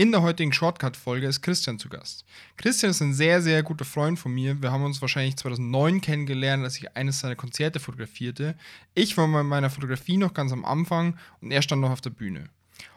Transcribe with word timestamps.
In 0.00 0.12
der 0.12 0.22
heutigen 0.22 0.50
Shortcut-Folge 0.50 1.26
ist 1.26 1.42
Christian 1.42 1.78
zu 1.78 1.90
Gast. 1.90 2.24
Christian 2.56 2.88
ist 2.88 3.02
ein 3.02 3.12
sehr, 3.12 3.42
sehr 3.42 3.62
guter 3.62 3.84
Freund 3.84 4.18
von 4.18 4.32
mir. 4.32 4.62
Wir 4.62 4.72
haben 4.72 4.82
uns 4.82 5.02
wahrscheinlich 5.02 5.36
2009 5.36 6.00
kennengelernt, 6.00 6.64
als 6.64 6.78
ich 6.78 6.96
eines 6.96 7.20
seiner 7.20 7.36
Konzerte 7.36 7.80
fotografierte. 7.80 8.56
Ich 8.94 9.18
war 9.18 9.28
bei 9.28 9.42
meiner 9.42 9.68
Fotografie 9.68 10.16
noch 10.16 10.32
ganz 10.32 10.52
am 10.52 10.64
Anfang 10.64 11.18
und 11.42 11.50
er 11.50 11.60
stand 11.60 11.82
noch 11.82 11.90
auf 11.90 12.00
der 12.00 12.08
Bühne. 12.08 12.48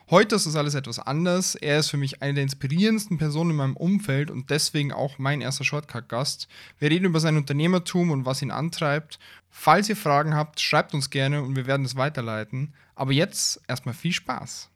Heute 0.09 0.35
ist 0.35 0.45
das 0.45 0.55
alles 0.55 0.75
etwas 0.75 0.97
anders. 0.97 1.55
Er 1.55 1.79
ist 1.79 1.89
für 1.89 1.97
mich 1.97 2.21
eine 2.21 2.35
der 2.35 2.43
inspirierendsten 2.43 3.17
Personen 3.17 3.49
in 3.49 3.57
meinem 3.57 3.75
Umfeld 3.75 4.31
und 4.31 4.49
deswegen 4.49 4.93
auch 4.93 5.19
mein 5.19 5.41
erster 5.41 5.65
Shortcut-Gast. 5.65 6.47
Wir 6.79 6.89
reden 6.89 7.03
über 7.03 7.19
sein 7.19 7.35
Unternehmertum 7.35 8.11
und 8.11 8.25
was 8.25 8.41
ihn 8.41 8.51
antreibt. 8.51 9.19
Falls 9.49 9.89
ihr 9.89 9.97
Fragen 9.97 10.35
habt, 10.35 10.61
schreibt 10.61 10.93
uns 10.93 11.09
gerne 11.09 11.43
und 11.43 11.57
wir 11.57 11.67
werden 11.67 11.85
es 11.85 11.97
weiterleiten. 11.97 12.73
Aber 12.95 13.11
jetzt 13.11 13.59
erstmal 13.67 13.93
viel 13.93 14.13
Spaß. 14.13 14.69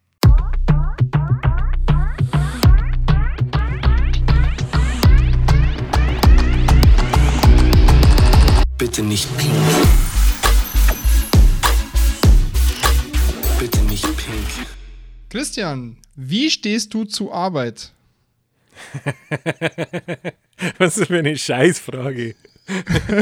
Nicht 9.08 9.38
pink. 9.38 9.54
Bitte 13.58 13.80
nicht 13.84 14.04
pink. 14.04 14.66
Christian, 15.30 15.96
wie 16.14 16.50
stehst 16.50 16.92
du 16.92 17.04
zur 17.04 17.32
Arbeit? 17.32 17.92
Was 20.78 20.98
ist 20.98 21.06
für 21.06 21.18
eine 21.18 21.38
Scheißfrage? 21.38 22.34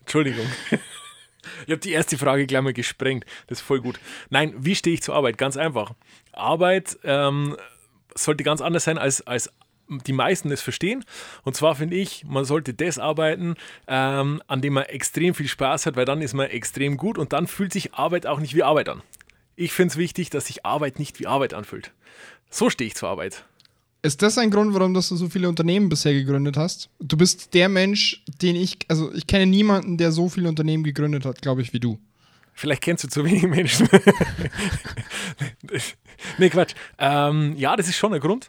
Entschuldigung. 0.00 0.46
Ich 1.66 1.70
habe 1.70 1.78
die 1.78 1.92
erste 1.92 2.18
Frage 2.18 2.46
gleich 2.46 2.62
mal 2.62 2.72
gesprengt. 2.72 3.24
Das 3.46 3.58
ist 3.58 3.64
voll 3.64 3.80
gut. 3.80 4.00
Nein, 4.30 4.52
wie 4.58 4.74
stehe 4.74 4.94
ich 4.94 5.02
zur 5.02 5.14
Arbeit? 5.14 5.38
Ganz 5.38 5.56
einfach. 5.56 5.92
Arbeit 6.32 6.98
ähm, 7.04 7.56
sollte 8.16 8.42
ganz 8.42 8.60
anders 8.60 8.84
sein 8.84 8.98
als, 8.98 9.24
als 9.26 9.52
die 9.88 10.12
meisten 10.12 10.50
das 10.50 10.60
verstehen. 10.60 11.04
Und 11.44 11.56
zwar 11.56 11.74
finde 11.74 11.96
ich, 11.96 12.24
man 12.24 12.44
sollte 12.44 12.74
das 12.74 12.98
arbeiten, 12.98 13.54
ähm, 13.86 14.42
an 14.46 14.60
dem 14.60 14.74
man 14.74 14.84
extrem 14.84 15.34
viel 15.34 15.48
Spaß 15.48 15.86
hat, 15.86 15.96
weil 15.96 16.04
dann 16.04 16.22
ist 16.22 16.34
man 16.34 16.48
extrem 16.48 16.96
gut 16.96 17.18
und 17.18 17.32
dann 17.32 17.46
fühlt 17.46 17.72
sich 17.72 17.94
Arbeit 17.94 18.26
auch 18.26 18.40
nicht 18.40 18.54
wie 18.54 18.62
Arbeit 18.62 18.88
an. 18.88 19.02
Ich 19.54 19.72
finde 19.72 19.92
es 19.92 19.96
wichtig, 19.96 20.30
dass 20.30 20.46
sich 20.46 20.66
Arbeit 20.66 20.98
nicht 20.98 21.18
wie 21.18 21.26
Arbeit 21.26 21.54
anfühlt. 21.54 21.92
So 22.50 22.70
stehe 22.70 22.88
ich 22.88 22.94
zur 22.94 23.08
Arbeit. 23.08 23.44
Ist 24.02 24.22
das 24.22 24.38
ein 24.38 24.50
Grund, 24.50 24.72
warum 24.74 24.94
du 24.94 25.00
so 25.00 25.28
viele 25.28 25.48
Unternehmen 25.48 25.88
bisher 25.88 26.12
gegründet 26.12 26.56
hast? 26.56 26.90
Du 27.00 27.16
bist 27.16 27.54
der 27.54 27.68
Mensch, 27.68 28.22
den 28.40 28.54
ich, 28.54 28.78
also 28.88 29.12
ich 29.12 29.26
kenne 29.26 29.46
niemanden, 29.46 29.96
der 29.96 30.12
so 30.12 30.28
viele 30.28 30.48
Unternehmen 30.48 30.84
gegründet 30.84 31.24
hat, 31.24 31.42
glaube 31.42 31.62
ich, 31.62 31.72
wie 31.72 31.80
du. 31.80 31.98
Vielleicht 32.52 32.82
kennst 32.82 33.04
du 33.04 33.08
zu 33.08 33.24
wenig 33.24 33.42
Menschen. 33.42 33.88
nee, 36.38 36.48
Quatsch. 36.48 36.74
Ähm, 36.98 37.54
ja, 37.56 37.76
das 37.76 37.88
ist 37.88 37.96
schon 37.96 38.14
ein 38.14 38.20
Grund. 38.20 38.48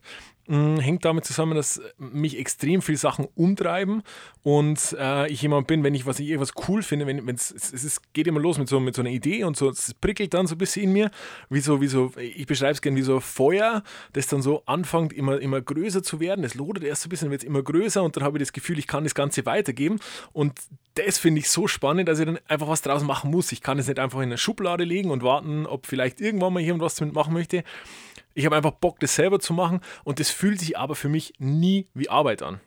Mm, 0.49 0.77
hängt 0.77 1.03
damit 1.03 1.25
zusammen, 1.25 1.55
dass 1.55 1.81
mich 1.97 2.39
extrem 2.39 2.81
viele 2.81 2.97
Sachen 2.97 3.27
umtreiben 3.35 4.01
und 4.43 4.95
äh, 4.97 5.29
ich 5.29 5.41
jemand 5.41 5.67
bin, 5.67 5.83
wenn 5.83 5.93
ich 5.93 6.05
was 6.05 6.19
ich 6.19 6.29
irgendwas 6.29 6.53
cool 6.69 6.83
finde, 6.83 7.05
wenn 7.05 7.27
es 7.27 7.51
es 7.51 8.01
geht 8.13 8.27
immer 8.27 8.39
los 8.39 8.57
mit 8.57 8.69
so 8.69 8.79
mit 8.79 8.95
so 8.95 9.01
einer 9.01 9.09
Idee 9.09 9.43
und 9.43 9.57
so 9.57 9.69
es 9.69 9.93
prickelt 9.93 10.33
dann 10.33 10.47
so 10.47 10.55
ein 10.55 10.57
bisschen 10.57 10.83
in 10.83 10.93
mir, 10.93 11.11
wie 11.49 11.59
so 11.59 11.81
wie 11.81 11.87
so 11.87 12.13
ich 12.17 12.47
beschreibe 12.47 12.71
es 12.71 12.81
gerne 12.81 12.95
wie 12.95 13.01
so 13.01 13.19
Feuer, 13.19 13.83
das 14.13 14.27
dann 14.27 14.41
so 14.41 14.63
anfängt 14.65 15.11
immer 15.11 15.37
immer 15.41 15.59
größer 15.59 16.01
zu 16.01 16.21
werden. 16.21 16.45
Es 16.45 16.55
lodert 16.55 16.85
erst 16.85 17.01
so 17.01 17.07
ein 17.07 17.09
bisschen, 17.09 17.29
wird 17.29 17.43
immer 17.43 17.61
größer 17.61 18.01
und 18.01 18.15
dann 18.15 18.23
habe 18.23 18.37
ich 18.37 18.43
das 18.43 18.53
Gefühl, 18.53 18.79
ich 18.79 18.87
kann 18.87 19.03
das 19.03 19.15
Ganze 19.15 19.45
weitergeben 19.45 19.99
und 20.31 20.53
das 20.95 21.17
finde 21.17 21.41
ich 21.41 21.49
so 21.49 21.67
spannend, 21.67 22.07
dass 22.07 22.19
ich 22.19 22.25
dann 22.25 22.39
einfach 22.47 22.69
was 22.69 22.81
draus 22.81 23.03
machen 23.03 23.31
muss. 23.31 23.51
Ich 23.51 23.61
kann 23.61 23.77
es 23.79 23.87
nicht 23.87 23.99
einfach 23.99 24.19
in 24.19 24.25
eine 24.25 24.37
Schublade 24.37 24.85
legen 24.85 25.11
und 25.11 25.23
warten, 25.23 25.65
ob 25.65 25.85
vielleicht 25.85 26.21
irgendwann 26.21 26.53
mal 26.53 26.61
jemand 26.61 26.81
was 26.83 26.95
damit 26.95 27.13
machen 27.13 27.33
möchte. 27.33 27.63
Ich 28.37 28.45
habe 28.45 28.55
einfach 28.55 28.73
Bock, 28.73 28.99
das 28.99 29.15
selber 29.15 29.39
zu 29.39 29.51
machen 29.51 29.81
und 30.03 30.19
das 30.19 30.29
fühlt 30.29 30.59
sich 30.59 30.77
aber 30.77 30.93
für 30.93 31.09
mich 31.09 31.33
nie 31.39 31.87
wie 31.95 32.07
Arbeit 32.07 32.43
an. 32.43 32.59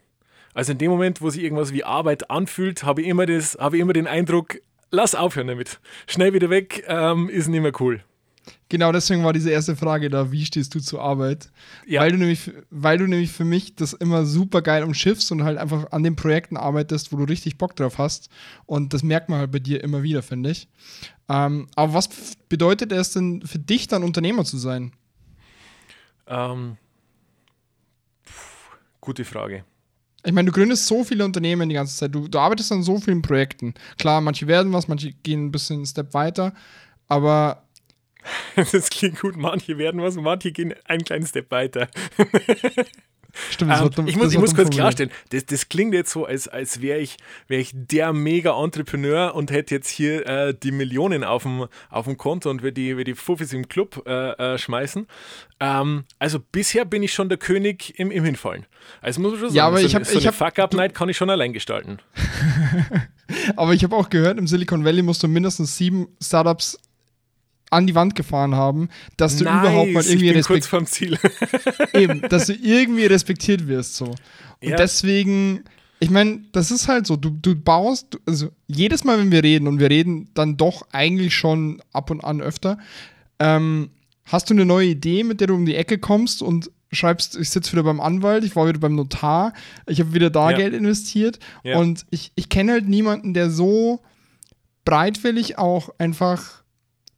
Also 0.52 0.72
in 0.72 0.78
dem 0.78 0.90
Moment, 0.90 1.22
wo 1.22 1.30
sich 1.30 1.44
irgendwas 1.44 1.72
wie 1.72 1.84
Arbeit 1.84 2.28
anfühlt, 2.28 2.82
habe 2.82 3.02
ich 3.02 3.06
immer, 3.06 3.24
das, 3.24 3.56
habe 3.60 3.76
ich 3.76 3.82
immer 3.82 3.92
den 3.92 4.08
Eindruck, 4.08 4.58
lass 4.90 5.14
aufhören 5.14 5.46
damit. 5.46 5.78
Schnell 6.08 6.32
wieder 6.32 6.50
weg, 6.50 6.82
ähm, 6.88 7.28
ist 7.28 7.46
nicht 7.46 7.60
mehr 7.60 7.70
cool. 7.78 8.02
Genau 8.68 8.90
deswegen 8.90 9.22
war 9.22 9.32
diese 9.32 9.50
erste 9.50 9.76
Frage 9.76 10.10
da, 10.10 10.32
wie 10.32 10.44
stehst 10.44 10.74
du 10.74 10.80
zur 10.80 11.02
Arbeit? 11.02 11.52
Ja. 11.86 12.00
Weil, 12.00 12.10
du 12.10 12.18
nämlich, 12.18 12.50
weil 12.70 12.98
du 12.98 13.06
nämlich 13.06 13.30
für 13.30 13.44
mich 13.44 13.76
das 13.76 13.92
immer 13.92 14.26
super 14.26 14.62
geil 14.62 14.82
umschiffst 14.82 15.30
und 15.30 15.44
halt 15.44 15.56
einfach 15.56 15.92
an 15.92 16.02
den 16.02 16.16
Projekten 16.16 16.56
arbeitest, 16.56 17.12
wo 17.12 17.16
du 17.16 17.24
richtig 17.24 17.58
Bock 17.58 17.76
drauf 17.76 17.98
hast. 17.98 18.28
Und 18.66 18.92
das 18.92 19.04
merkt 19.04 19.28
man 19.28 19.38
halt 19.38 19.52
bei 19.52 19.60
dir 19.60 19.84
immer 19.84 20.02
wieder, 20.02 20.24
finde 20.24 20.50
ich. 20.50 20.68
Ähm, 21.28 21.68
aber 21.76 21.94
was 21.94 22.08
bedeutet 22.48 22.90
es 22.90 23.12
denn 23.12 23.42
für 23.46 23.60
dich 23.60 23.86
dann 23.86 24.02
Unternehmer 24.02 24.44
zu 24.44 24.58
sein? 24.58 24.90
Ähm, 26.30 26.76
pff, 28.24 28.70
gute 29.00 29.24
Frage. 29.24 29.64
Ich 30.24 30.32
meine, 30.32 30.46
du 30.46 30.52
gründest 30.52 30.86
so 30.86 31.02
viele 31.02 31.24
Unternehmen 31.24 31.68
die 31.68 31.74
ganze 31.74 31.96
Zeit. 31.96 32.14
Du, 32.14 32.28
du, 32.28 32.38
arbeitest 32.38 32.72
an 32.72 32.82
so 32.82 32.98
vielen 32.98 33.22
Projekten. 33.22 33.74
Klar, 33.98 34.20
manche 34.20 34.46
werden 34.46 34.72
was, 34.72 34.86
manche 34.86 35.12
gehen 35.12 35.46
ein 35.46 35.52
bisschen 35.52 35.76
einen 35.76 35.86
Step 35.86 36.14
weiter, 36.14 36.54
aber. 37.08 37.64
Das 38.54 38.90
klingt 38.90 39.20
gut, 39.20 39.36
manche 39.36 39.78
werden 39.78 40.02
was 40.02 40.16
und 40.18 40.24
manche 40.24 40.52
gehen 40.52 40.74
einen 40.84 41.04
kleinen 41.04 41.26
Step 41.26 41.50
weiter. 41.50 41.88
Stimmt, 43.50 43.70
das 43.70 43.80
ähm, 43.80 43.90
dumm, 43.90 44.08
ich 44.08 44.16
muss, 44.16 44.32
ich 44.32 44.38
muss 44.38 44.54
kurz 44.54 44.70
klarstellen, 44.70 45.10
das, 45.30 45.46
das 45.46 45.68
klingt 45.68 45.94
jetzt 45.94 46.10
so, 46.10 46.24
als, 46.24 46.48
als 46.48 46.80
wäre 46.80 46.98
ich, 46.98 47.16
wär 47.48 47.58
ich 47.58 47.72
der 47.74 48.12
Mega-Entrepreneur 48.12 49.34
und 49.34 49.50
hätte 49.50 49.74
jetzt 49.74 49.88
hier 49.88 50.26
äh, 50.26 50.54
die 50.54 50.72
Millionen 50.72 51.24
auf 51.24 51.42
dem, 51.42 51.66
auf 51.88 52.06
dem 52.06 52.16
Konto 52.16 52.50
und 52.50 52.62
würde 52.62 52.74
die, 52.74 52.96
würd 52.96 53.06
die 53.06 53.14
Fuffis 53.14 53.52
im 53.52 53.68
Club 53.68 54.02
äh, 54.06 54.54
äh, 54.54 54.58
schmeißen. 54.58 55.06
Ähm, 55.60 56.04
also 56.18 56.38
bisher 56.38 56.84
bin 56.84 57.02
ich 57.02 57.12
schon 57.12 57.28
der 57.28 57.38
König 57.38 57.98
im, 57.98 58.10
im 58.10 58.24
Hinfallen. 58.24 58.66
Also 59.00 59.20
muss 59.20 59.32
man 59.32 59.40
schon 59.40 59.48
sagen, 59.50 59.56
ja, 59.56 59.66
aber 59.66 59.78
so, 59.78 59.86
ich 59.86 59.94
hab, 59.94 60.06
so 60.06 60.18
ich 60.18 60.26
eine 60.26 60.32
Fuck-Up-Night 60.32 60.94
kann 60.94 61.08
ich 61.08 61.16
schon 61.16 61.30
allein 61.30 61.52
gestalten. 61.52 61.98
aber 63.56 63.74
ich 63.74 63.84
habe 63.84 63.96
auch 63.96 64.10
gehört, 64.10 64.38
im 64.38 64.46
Silicon 64.46 64.84
Valley 64.84 65.02
musst 65.02 65.22
du 65.22 65.28
mindestens 65.28 65.76
sieben 65.76 66.08
Startups 66.22 66.78
an 67.70 67.86
die 67.86 67.94
Wand 67.94 68.14
gefahren 68.14 68.54
haben, 68.54 68.88
dass 69.16 69.36
du 69.36 69.44
nice, 69.44 69.62
überhaupt 69.62 69.92
mal 69.92 70.04
irgendwie 70.04 70.30
respektiert 70.30 71.18
Eben, 71.94 72.22
dass 72.22 72.46
du 72.46 72.54
irgendwie 72.54 73.06
respektiert 73.06 73.66
wirst 73.68 73.96
so. 73.96 74.06
Und 74.06 74.70
ja. 74.70 74.76
deswegen 74.76 75.64
ich 76.02 76.10
meine, 76.10 76.40
das 76.52 76.70
ist 76.70 76.88
halt 76.88 77.06
so, 77.06 77.16
du, 77.16 77.28
du 77.28 77.54
baust, 77.54 78.18
also 78.26 78.48
jedes 78.66 79.04
Mal, 79.04 79.18
wenn 79.18 79.30
wir 79.30 79.44
reden, 79.44 79.68
und 79.68 79.80
wir 79.80 79.90
reden 79.90 80.30
dann 80.32 80.56
doch 80.56 80.88
eigentlich 80.92 81.34
schon 81.36 81.82
ab 81.92 82.10
und 82.10 82.24
an 82.24 82.40
öfter, 82.40 82.78
ähm, 83.38 83.90
hast 84.24 84.48
du 84.48 84.54
eine 84.54 84.64
neue 84.64 84.88
Idee, 84.88 85.24
mit 85.24 85.40
der 85.40 85.48
du 85.48 85.54
um 85.54 85.66
die 85.66 85.74
Ecke 85.74 85.98
kommst 85.98 86.40
und 86.40 86.70
schreibst, 86.90 87.36
ich 87.36 87.50
sitze 87.50 87.72
wieder 87.72 87.82
beim 87.82 88.00
Anwalt, 88.00 88.44
ich 88.44 88.56
war 88.56 88.66
wieder 88.66 88.78
beim 88.78 88.94
Notar, 88.94 89.52
ich 89.86 90.00
habe 90.00 90.14
wieder 90.14 90.30
da 90.30 90.50
ja. 90.50 90.56
Geld 90.56 90.74
investiert 90.74 91.38
ja. 91.62 91.78
und 91.78 92.06
ich, 92.10 92.32
ich 92.34 92.48
kenne 92.48 92.72
halt 92.72 92.88
niemanden, 92.88 93.34
der 93.34 93.50
so 93.50 94.00
breitwillig 94.86 95.58
auch 95.58 95.90
einfach 95.98 96.62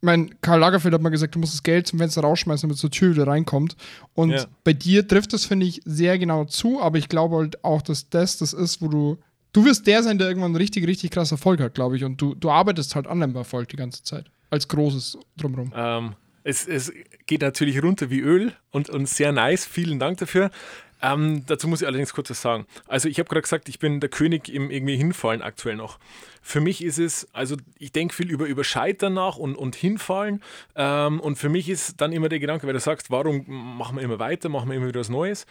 mein 0.03 0.35
Karl 0.41 0.59
Lagerfeld 0.59 0.93
hat 0.93 1.01
mal 1.01 1.09
gesagt, 1.09 1.33
du 1.33 1.39
musst 1.39 1.53
das 1.53 1.63
Geld 1.63 1.87
zum 1.87 1.99
Fenster 1.99 2.21
rausschmeißen, 2.21 2.67
damit 2.67 2.77
zur 2.77 2.91
Tür 2.91 3.13
wieder 3.13 3.25
reinkommt. 3.25 3.75
Und 4.13 4.31
ja. 4.31 4.45
bei 4.63 4.73
dir 4.73 5.07
trifft 5.07 5.33
das, 5.33 5.45
finde 5.45 5.65
ich, 5.65 5.81
sehr 5.85 6.19
genau 6.19 6.45
zu, 6.45 6.81
aber 6.81 6.97
ich 6.97 7.07
glaube 7.09 7.37
halt 7.37 7.63
auch, 7.63 7.81
dass 7.81 8.09
das 8.09 8.37
das 8.37 8.53
ist, 8.53 8.81
wo 8.81 8.87
du. 8.89 9.17
Du 9.53 9.65
wirst 9.65 9.85
der 9.85 10.01
sein, 10.01 10.17
der 10.17 10.27
irgendwann 10.27 10.55
richtig, 10.55 10.87
richtig 10.87 11.11
krass 11.11 11.31
Erfolg 11.31 11.59
hat, 11.61 11.75
glaube 11.75 11.95
ich. 11.95 12.03
Und 12.03 12.19
du, 12.19 12.33
du 12.33 12.49
arbeitest 12.49 12.95
halt 12.95 13.05
an 13.05 13.19
dem 13.19 13.35
Erfolg 13.35 13.69
die 13.69 13.75
ganze 13.75 14.03
Zeit. 14.03 14.25
Als 14.49 14.67
großes 14.67 15.19
drumherum. 15.37 15.71
Ähm, 15.75 16.15
es, 16.43 16.67
es 16.67 16.91
geht 17.27 17.41
natürlich 17.41 17.81
runter 17.81 18.09
wie 18.09 18.19
Öl 18.19 18.53
und, 18.71 18.89
und 18.89 19.07
sehr 19.07 19.31
nice. 19.31 19.65
Vielen 19.65 19.99
Dank 19.99 20.17
dafür. 20.17 20.49
Ähm, 21.03 21.45
dazu 21.45 21.67
muss 21.67 21.81
ich 21.81 21.87
allerdings 21.87 22.13
kurz 22.13 22.29
was 22.29 22.41
sagen. 22.41 22.65
Also 22.87 23.09
ich 23.09 23.19
habe 23.19 23.27
gerade 23.27 23.41
gesagt, 23.41 23.67
ich 23.67 23.77
bin 23.77 23.99
der 23.99 24.09
König 24.09 24.47
im 24.47 24.71
irgendwie 24.71 24.95
Hinfallen 24.95 25.41
aktuell 25.41 25.75
noch. 25.75 25.99
Für 26.41 26.61
mich 26.61 26.81
ist 26.81 26.97
es, 26.97 27.27
also 27.33 27.57
ich 27.77 27.91
denke 27.91 28.15
viel 28.15 28.31
über, 28.31 28.45
über 28.45 28.63
Scheitern 28.63 29.13
nach 29.13 29.35
und, 29.35 29.57
und 29.57 29.75
Hinfallen. 29.75 30.41
Ähm, 30.75 31.19
und 31.19 31.37
für 31.37 31.49
mich 31.49 31.67
ist 31.67 31.99
dann 31.99 32.13
immer 32.13 32.29
der 32.29 32.39
Gedanke, 32.39 32.65
weil 32.65 32.73
du 32.73 32.79
sagst, 32.79 33.11
warum 33.11 33.43
machen 33.77 33.97
wir 33.97 34.03
immer 34.03 34.17
weiter, 34.17 34.47
machen 34.47 34.69
wir 34.69 34.77
immer 34.77 34.87
wieder 34.87 35.01
was 35.01 35.09
Neues. 35.09 35.45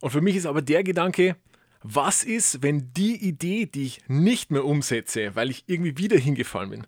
Und 0.00 0.10
für 0.10 0.22
mich 0.22 0.36
ist 0.36 0.46
aber 0.46 0.62
der 0.62 0.82
Gedanke, 0.82 1.36
was 1.82 2.24
ist, 2.24 2.62
wenn 2.62 2.94
die 2.94 3.16
Idee, 3.16 3.66
die 3.66 3.84
ich 3.84 4.00
nicht 4.08 4.50
mehr 4.50 4.64
umsetze, 4.64 5.36
weil 5.36 5.50
ich 5.50 5.64
irgendwie 5.66 5.98
wieder 5.98 6.16
hingefallen 6.16 6.70
bin, 6.70 6.86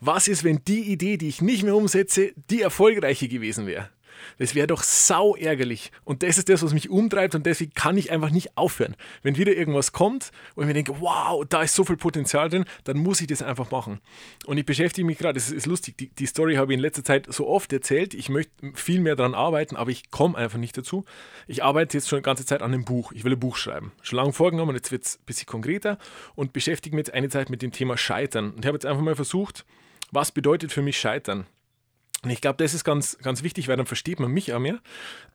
was 0.00 0.28
ist, 0.28 0.44
wenn 0.44 0.62
die 0.66 0.82
Idee, 0.82 1.16
die 1.16 1.28
ich 1.28 1.40
nicht 1.40 1.62
mehr 1.62 1.74
umsetze, 1.74 2.34
die 2.50 2.60
erfolgreiche 2.60 3.26
gewesen 3.26 3.66
wäre? 3.66 3.88
Das 4.38 4.54
wäre 4.54 4.66
doch 4.66 4.82
sau 4.82 5.36
ärgerlich. 5.36 5.92
Und 6.04 6.22
das 6.22 6.38
ist 6.38 6.48
das, 6.48 6.62
was 6.62 6.72
mich 6.72 6.90
umtreibt 6.90 7.34
und 7.34 7.46
deswegen 7.46 7.74
kann 7.74 7.96
ich 7.96 8.10
einfach 8.10 8.30
nicht 8.30 8.56
aufhören. 8.56 8.96
Wenn 9.22 9.36
wieder 9.36 9.52
irgendwas 9.52 9.92
kommt 9.92 10.30
und 10.54 10.64
ich 10.64 10.66
mir 10.68 10.74
denke, 10.74 11.00
wow, 11.00 11.44
da 11.48 11.62
ist 11.62 11.74
so 11.74 11.84
viel 11.84 11.96
Potenzial 11.96 12.48
drin, 12.48 12.64
dann 12.84 12.98
muss 12.98 13.20
ich 13.20 13.26
das 13.26 13.42
einfach 13.42 13.70
machen. 13.70 14.00
Und 14.46 14.58
ich 14.58 14.66
beschäftige 14.66 15.06
mich 15.06 15.18
gerade, 15.18 15.34
das 15.34 15.50
ist 15.50 15.66
lustig, 15.66 15.96
die, 15.98 16.08
die 16.08 16.26
Story 16.26 16.56
habe 16.56 16.72
ich 16.72 16.76
in 16.76 16.80
letzter 16.80 17.04
Zeit 17.04 17.32
so 17.32 17.48
oft 17.48 17.72
erzählt. 17.72 18.14
Ich 18.14 18.28
möchte 18.28 18.52
viel 18.74 19.00
mehr 19.00 19.16
daran 19.16 19.34
arbeiten, 19.34 19.76
aber 19.76 19.90
ich 19.90 20.10
komme 20.10 20.36
einfach 20.36 20.58
nicht 20.58 20.76
dazu. 20.76 21.04
Ich 21.46 21.62
arbeite 21.62 21.96
jetzt 21.96 22.08
schon 22.08 22.18
die 22.18 22.24
ganze 22.24 22.46
Zeit 22.46 22.62
an 22.62 22.72
einem 22.72 22.84
Buch. 22.84 23.12
Ich 23.12 23.24
will 23.24 23.32
ein 23.32 23.40
Buch 23.40 23.56
schreiben. 23.56 23.92
Schon 24.02 24.16
lange 24.16 24.32
vorgenommen, 24.32 24.74
jetzt 24.74 24.92
wird 24.92 25.04
es 25.04 25.16
ein 25.16 25.24
bisschen 25.26 25.46
konkreter 25.46 25.98
und 26.34 26.52
beschäftige 26.52 26.94
mich 26.96 27.06
jetzt 27.06 27.14
eine 27.14 27.28
Zeit 27.28 27.50
mit 27.50 27.62
dem 27.62 27.72
Thema 27.72 27.96
Scheitern. 27.96 28.52
Und 28.52 28.60
ich 28.60 28.66
habe 28.66 28.76
jetzt 28.76 28.86
einfach 28.86 29.02
mal 29.02 29.16
versucht, 29.16 29.64
was 30.10 30.30
bedeutet 30.32 30.72
für 30.72 30.82
mich 30.82 30.98
Scheitern? 30.98 31.46
Und 32.24 32.30
ich 32.30 32.40
glaube, 32.40 32.62
das 32.62 32.74
ist 32.74 32.84
ganz, 32.84 33.18
ganz 33.18 33.42
wichtig, 33.42 33.68
weil 33.68 33.76
dann 33.76 33.86
versteht 33.86 34.18
man 34.20 34.30
mich 34.30 34.52
auch 34.52 34.58
mehr. 34.58 34.80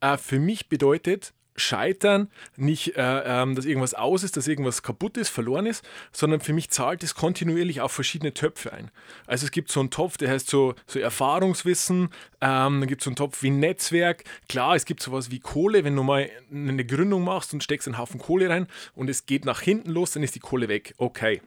Äh, 0.01 0.17
für 0.17 0.39
mich 0.39 0.69
bedeutet 0.69 1.33
Scheitern 1.59 2.29
nicht, 2.55 2.95
äh, 2.95 3.01
ähm, 3.25 3.55
dass 3.55 3.65
irgendwas 3.65 3.93
aus 3.93 4.23
ist, 4.23 4.37
dass 4.37 4.47
irgendwas 4.47 4.81
kaputt 4.81 5.17
ist, 5.17 5.29
verloren 5.29 5.65
ist, 5.65 5.87
sondern 6.11 6.39
für 6.39 6.53
mich 6.53 6.69
zahlt 6.69 7.03
es 7.03 7.15
kontinuierlich 7.15 7.81
auf 7.81 7.91
verschiedene 7.91 8.33
Töpfe 8.33 8.73
ein. 8.73 8.91
Also 9.27 9.45
es 9.45 9.51
gibt 9.51 9.71
so 9.71 9.79
einen 9.79 9.89
Topf, 9.89 10.17
der 10.17 10.29
heißt 10.29 10.49
so, 10.49 10.73
so 10.87 10.99
Erfahrungswissen, 10.99 12.09
ähm, 12.41 12.79
dann 12.79 12.87
gibt 12.87 13.01
es 13.01 13.05
so 13.05 13.09
einen 13.09 13.15
Topf 13.15 13.43
wie 13.43 13.49
Netzwerk. 13.49 14.23
Klar, 14.47 14.75
es 14.75 14.85
gibt 14.85 15.03
sowas 15.03 15.31
wie 15.31 15.39
Kohle, 15.39 15.83
wenn 15.83 15.95
du 15.95 16.03
mal 16.03 16.29
eine 16.51 16.85
Gründung 16.85 17.23
machst 17.23 17.53
und 17.53 17.63
steckst 17.63 17.87
einen 17.87 17.97
Haufen 17.97 18.19
Kohle 18.19 18.49
rein 18.49 18.67
und 18.95 19.09
es 19.09 19.25
geht 19.25 19.45
nach 19.45 19.61
hinten 19.61 19.91
los, 19.91 20.11
dann 20.11 20.23
ist 20.23 20.35
die 20.35 20.39
Kohle 20.39 20.69
weg. 20.69 20.93
Okay. 20.97 21.41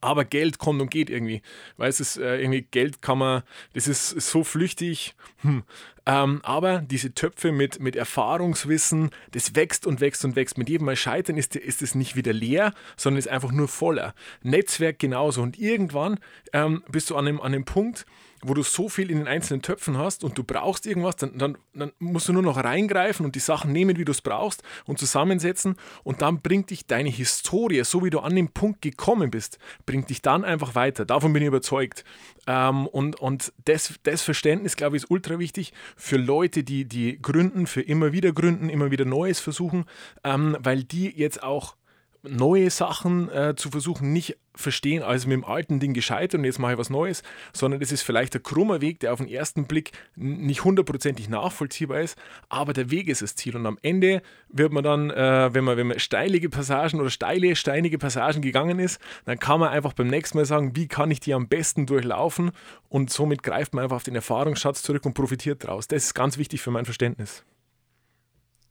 Aber 0.00 0.24
Geld 0.24 0.58
kommt 0.58 0.80
und 0.80 0.90
geht 0.90 1.10
irgendwie. 1.10 1.42
Weil 1.76 1.88
es 1.88 2.00
ist 2.00 2.16
äh, 2.16 2.40
irgendwie, 2.40 2.62
Geld 2.62 3.02
kann 3.02 3.18
man, 3.18 3.42
das 3.74 3.86
ist 3.86 4.08
so 4.08 4.44
flüchtig. 4.44 5.14
Hm. 5.42 5.62
Ähm, 6.04 6.40
aber 6.42 6.78
diese 6.78 7.14
Töpfe 7.14 7.52
mit, 7.52 7.80
mit 7.80 7.94
Erfahrungswissen, 7.94 9.10
das 9.32 9.54
wächst 9.54 9.86
und 9.86 10.00
wächst 10.00 10.24
und 10.24 10.34
wächst. 10.34 10.58
Mit 10.58 10.68
jedem 10.68 10.86
Mal 10.86 10.96
Scheitern 10.96 11.36
ist, 11.36 11.54
ist 11.54 11.82
es 11.82 11.94
nicht 11.94 12.16
wieder 12.16 12.32
leer, 12.32 12.74
sondern 12.96 13.18
ist 13.18 13.28
einfach 13.28 13.52
nur 13.52 13.68
voller. 13.68 14.14
Netzwerk 14.42 14.98
genauso. 14.98 15.42
Und 15.42 15.58
irgendwann 15.58 16.18
ähm, 16.52 16.82
bist 16.90 17.10
du 17.10 17.16
an 17.16 17.28
einem, 17.28 17.40
an 17.40 17.54
einem 17.54 17.64
Punkt, 17.64 18.06
wo 18.42 18.54
du 18.54 18.62
so 18.62 18.88
viel 18.88 19.10
in 19.10 19.18
den 19.18 19.28
einzelnen 19.28 19.62
Töpfen 19.62 19.96
hast 19.96 20.24
und 20.24 20.36
du 20.36 20.44
brauchst 20.44 20.86
irgendwas, 20.86 21.16
dann, 21.16 21.38
dann, 21.38 21.58
dann 21.74 21.92
musst 21.98 22.28
du 22.28 22.32
nur 22.32 22.42
noch 22.42 22.56
reingreifen 22.56 23.24
und 23.24 23.34
die 23.34 23.40
Sachen 23.40 23.72
nehmen, 23.72 23.96
wie 23.96 24.04
du 24.04 24.12
es 24.12 24.20
brauchst 24.20 24.62
und 24.84 24.98
zusammensetzen 24.98 25.76
und 26.04 26.22
dann 26.22 26.40
bringt 26.40 26.70
dich 26.70 26.86
deine 26.86 27.08
Historie, 27.08 27.84
so 27.84 28.04
wie 28.04 28.10
du 28.10 28.20
an 28.20 28.34
den 28.34 28.48
Punkt 28.48 28.82
gekommen 28.82 29.30
bist, 29.30 29.58
bringt 29.86 30.10
dich 30.10 30.22
dann 30.22 30.44
einfach 30.44 30.74
weiter. 30.74 31.04
Davon 31.04 31.32
bin 31.32 31.42
ich 31.42 31.48
überzeugt. 31.48 32.04
Ähm, 32.46 32.86
und 32.88 33.20
und 33.20 33.52
das, 33.64 33.94
das 34.02 34.22
Verständnis, 34.22 34.76
glaube 34.76 34.96
ich, 34.96 35.04
ist 35.04 35.10
ultra 35.10 35.38
wichtig 35.38 35.72
für 35.96 36.16
Leute, 36.16 36.64
die, 36.64 36.84
die 36.84 37.20
gründen, 37.22 37.66
für 37.66 37.82
immer 37.82 38.12
wieder 38.12 38.32
gründen, 38.32 38.68
immer 38.68 38.90
wieder 38.90 39.04
Neues 39.04 39.38
versuchen, 39.38 39.84
ähm, 40.24 40.56
weil 40.60 40.82
die 40.82 41.08
jetzt 41.16 41.42
auch 41.42 41.76
neue 42.22 42.70
Sachen 42.70 43.28
äh, 43.30 43.54
zu 43.56 43.70
versuchen, 43.70 44.12
nicht 44.12 44.36
verstehen, 44.54 45.02
als 45.02 45.26
mit 45.26 45.34
dem 45.34 45.44
alten 45.44 45.80
Ding 45.80 45.94
gescheitert 45.94 46.38
und 46.38 46.44
jetzt 46.44 46.58
mache 46.58 46.72
ich 46.72 46.78
was 46.78 46.90
Neues, 46.90 47.22
sondern 47.52 47.80
das 47.80 47.92
ist 47.92 48.02
vielleicht 48.02 48.34
ein 48.34 48.42
krummer 48.42 48.80
Weg, 48.80 49.00
der 49.00 49.12
auf 49.12 49.18
den 49.18 49.28
ersten 49.28 49.66
Blick 49.66 49.92
nicht 50.14 50.64
hundertprozentig 50.64 51.28
nachvollziehbar 51.28 52.00
ist, 52.00 52.18
aber 52.48 52.72
der 52.72 52.90
Weg 52.90 53.08
ist 53.08 53.22
das 53.22 53.34
Ziel 53.34 53.56
und 53.56 53.66
am 53.66 53.78
Ende 53.82 54.22
wird 54.48 54.72
man 54.72 54.84
dann, 54.84 55.10
äh, 55.10 55.54
wenn, 55.54 55.64
man, 55.64 55.76
wenn 55.76 55.86
man 55.86 55.98
steilige 55.98 56.48
Passagen 56.48 57.00
oder 57.00 57.10
steile, 57.10 57.56
steinige 57.56 57.98
Passagen 57.98 58.42
gegangen 58.42 58.78
ist, 58.78 59.00
dann 59.24 59.38
kann 59.38 59.60
man 59.60 59.70
einfach 59.70 59.92
beim 59.94 60.08
nächsten 60.08 60.38
Mal 60.38 60.44
sagen, 60.44 60.76
wie 60.76 60.88
kann 60.88 61.10
ich 61.10 61.20
die 61.20 61.34
am 61.34 61.48
besten 61.48 61.86
durchlaufen 61.86 62.50
und 62.88 63.10
somit 63.10 63.42
greift 63.42 63.74
man 63.74 63.84
einfach 63.84 63.96
auf 63.96 64.04
den 64.04 64.14
Erfahrungsschatz 64.14 64.82
zurück 64.82 65.06
und 65.06 65.14
profitiert 65.14 65.64
daraus. 65.64 65.88
Das 65.88 66.04
ist 66.04 66.14
ganz 66.14 66.38
wichtig 66.38 66.60
für 66.60 66.70
mein 66.70 66.84
Verständnis. 66.84 67.44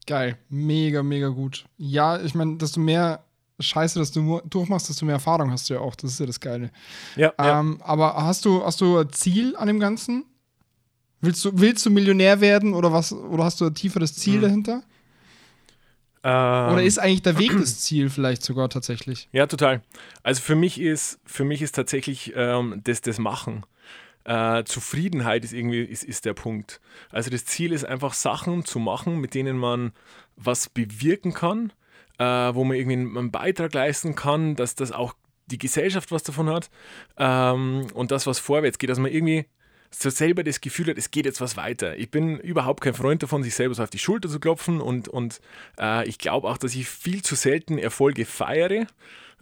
Geil, 0.08 0.38
mega, 0.50 1.04
mega 1.04 1.30
gut. 1.30 1.66
Ja, 1.78 2.20
ich 2.22 2.34
meine, 2.34 2.58
desto 2.58 2.80
mehr 2.80 3.24
Scheiße, 3.62 4.00
dass 4.00 4.12
du 4.12 4.42
durchmachst, 4.50 4.90
desto 4.90 5.06
mehr 5.06 5.16
Erfahrung 5.16 5.52
hast 5.52 5.70
du 5.70 5.76
ja 5.76 5.80
auch. 5.80 5.96
Das 5.96 6.12
ist 6.12 6.20
ja 6.20 6.26
das 6.26 6.40
Geile. 6.40 6.72
Ja, 7.16 7.34
ähm, 7.38 7.78
ja. 7.80 7.86
Aber 7.86 8.16
hast 8.16 8.46
du, 8.46 8.64
hast 8.64 8.82
du 8.82 8.98
ein 8.98 9.12
Ziel 9.12 9.56
an 9.56 9.68
dem 9.68 9.80
Ganzen? 9.80 10.26
Willst 11.22 11.46
du, 11.46 11.52
willst 11.54 11.86
du 11.86 11.92
Millionär 11.92 12.42
werden 12.42 12.74
oder 12.74 12.92
was? 12.92 13.14
Oder 13.14 13.44
hast 13.44 13.62
du 13.62 13.66
ein 13.66 13.76
tieferes 13.76 14.16
Ziel 14.16 14.38
mhm. 14.38 14.42
dahinter? 14.42 14.84
Ähm, 16.24 16.74
oder 16.74 16.84
ist 16.84 17.00
eigentlich 17.00 17.22
der 17.24 17.38
Weg 17.38 17.52
das 17.58 17.80
Ziel 17.80 18.10
vielleicht 18.10 18.44
sogar 18.44 18.70
tatsächlich? 18.70 19.28
Ja, 19.32 19.48
total. 19.48 19.82
Also 20.24 20.42
für 20.42 20.56
mich 20.56 20.80
ist, 20.80 21.20
für 21.26 21.44
mich 21.44 21.62
ist 21.62 21.76
tatsächlich 21.76 22.34
ähm, 22.36 22.82
das, 22.84 23.02
das 23.02 23.18
Machen. 23.18 23.66
Äh, 24.24 24.64
Zufriedenheit 24.66 25.44
ist 25.44 25.54
irgendwie 25.54 25.82
ist, 25.82 26.04
ist 26.04 26.26
der 26.26 26.34
Punkt. 26.34 26.80
Also 27.10 27.32
das 27.32 27.46
Ziel 27.46 27.72
ist 27.72 27.86
einfach 27.86 28.14
Sachen 28.14 28.66
zu 28.66 28.78
machen, 28.78 29.20
mit 29.20 29.34
denen 29.34 29.58
man 29.58 29.94
was 30.36 30.70
bewirken 30.70 31.34
kann 31.34 31.74
äh, 32.22 32.54
wo 32.54 32.64
man 32.64 32.78
irgendwie 32.78 33.18
einen 33.18 33.32
Beitrag 33.32 33.74
leisten 33.74 34.14
kann, 34.14 34.56
dass 34.56 34.76
das 34.76 34.92
auch 34.92 35.16
die 35.48 35.58
Gesellschaft 35.58 36.12
was 36.12 36.22
davon 36.22 36.50
hat 36.50 36.70
ähm, 37.18 37.88
und 37.96 38.12
das, 38.12 38.28
was 38.28 38.38
vorwärts 38.38 38.78
geht, 38.78 38.92
dass 38.92 39.00
man 39.00 39.12
irgendwie 39.12 39.48
so 39.90 40.10
selber 40.10 40.44
das 40.44 40.62
Gefühl 40.62 40.88
hat, 40.88 40.98
es 40.98 41.12
geht 41.12 41.26
jetzt 41.26 41.42
was 41.42 41.58
weiter. 41.58 41.98
Ich 41.98 42.12
bin 42.12 42.38
überhaupt 42.38 42.82
kein 42.82 42.94
Freund 42.94 43.24
davon, 43.24 43.44
sich 43.44 43.56
selber 43.56 43.74
so 43.74 43.84
auf 43.84 43.90
die 43.90 44.00
Schulter 44.00 44.30
zu 44.30 44.40
klopfen 44.40 44.80
und, 44.80 45.08
und 45.08 45.42
äh, 45.80 46.08
ich 46.08 46.20
glaube 46.20 46.48
auch, 46.48 46.58
dass 46.58 46.76
ich 46.76 46.88
viel 46.88 47.24
zu 47.24 47.36
selten 47.36 47.78
Erfolge 47.80 48.26
feiere. 48.26 48.86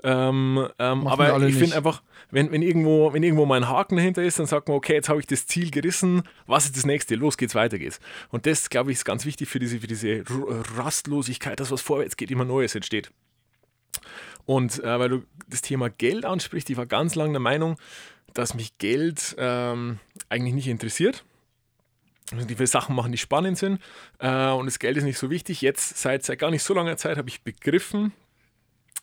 Ähm, 0.03 0.67
ähm, 0.79 1.07
aber 1.07 1.41
ich 1.43 1.55
finde 1.55 1.75
einfach, 1.75 2.01
wenn, 2.31 2.51
wenn, 2.51 2.61
irgendwo, 2.61 3.11
wenn 3.13 3.23
irgendwo 3.23 3.45
mal 3.45 3.57
ein 3.57 3.67
Haken 3.67 3.97
dahinter 3.97 4.23
ist, 4.23 4.39
dann 4.39 4.45
sagt 4.45 4.67
man, 4.67 4.77
okay, 4.77 4.93
jetzt 4.93 5.09
habe 5.09 5.19
ich 5.19 5.27
das 5.27 5.45
Ziel 5.45 5.71
gerissen, 5.71 6.23
was 6.47 6.65
ist 6.65 6.77
das 6.77 6.85
nächste? 6.85 7.15
Los 7.15 7.37
geht's, 7.37 7.55
weiter 7.55 7.77
geht's. 7.77 7.99
Und 8.29 8.45
das, 8.45 8.69
glaube 8.69 8.91
ich, 8.91 8.99
ist 8.99 9.05
ganz 9.05 9.25
wichtig 9.25 9.49
für 9.49 9.59
diese, 9.59 9.79
für 9.79 9.87
diese 9.87 10.23
Rastlosigkeit, 10.77 11.59
dass 11.59 11.71
was 11.71 11.81
vorwärts 11.81 12.15
geht, 12.17 12.31
immer 12.31 12.45
Neues 12.45 12.75
entsteht. 12.75 13.11
Und 14.45 14.83
äh, 14.83 14.99
weil 14.99 15.09
du 15.09 15.23
das 15.47 15.61
Thema 15.61 15.89
Geld 15.89 16.25
ansprichst, 16.25 16.69
ich 16.69 16.77
war 16.77 16.85
ganz 16.85 17.15
lange 17.15 17.33
der 17.33 17.39
Meinung, 17.39 17.77
dass 18.33 18.53
mich 18.53 18.77
Geld 18.77 19.35
ähm, 19.37 19.99
eigentlich 20.29 20.53
nicht 20.53 20.67
interessiert. 20.67 21.25
Also 22.31 22.45
die 22.45 22.65
Sachen 22.67 22.95
machen, 22.95 23.11
die 23.11 23.17
spannend 23.17 23.57
sind 23.57 23.81
äh, 24.19 24.49
und 24.51 24.67
das 24.67 24.77
Geld 24.77 24.97
ist 24.97 25.03
nicht 25.03 25.17
so 25.17 25.29
wichtig. 25.29 25.61
Jetzt, 25.61 25.97
seit, 25.97 26.23
seit 26.23 26.39
gar 26.39 26.51
nicht 26.51 26.63
so 26.63 26.73
langer 26.75 26.95
Zeit, 26.95 27.17
habe 27.17 27.27
ich 27.27 27.43
begriffen, 27.43 28.13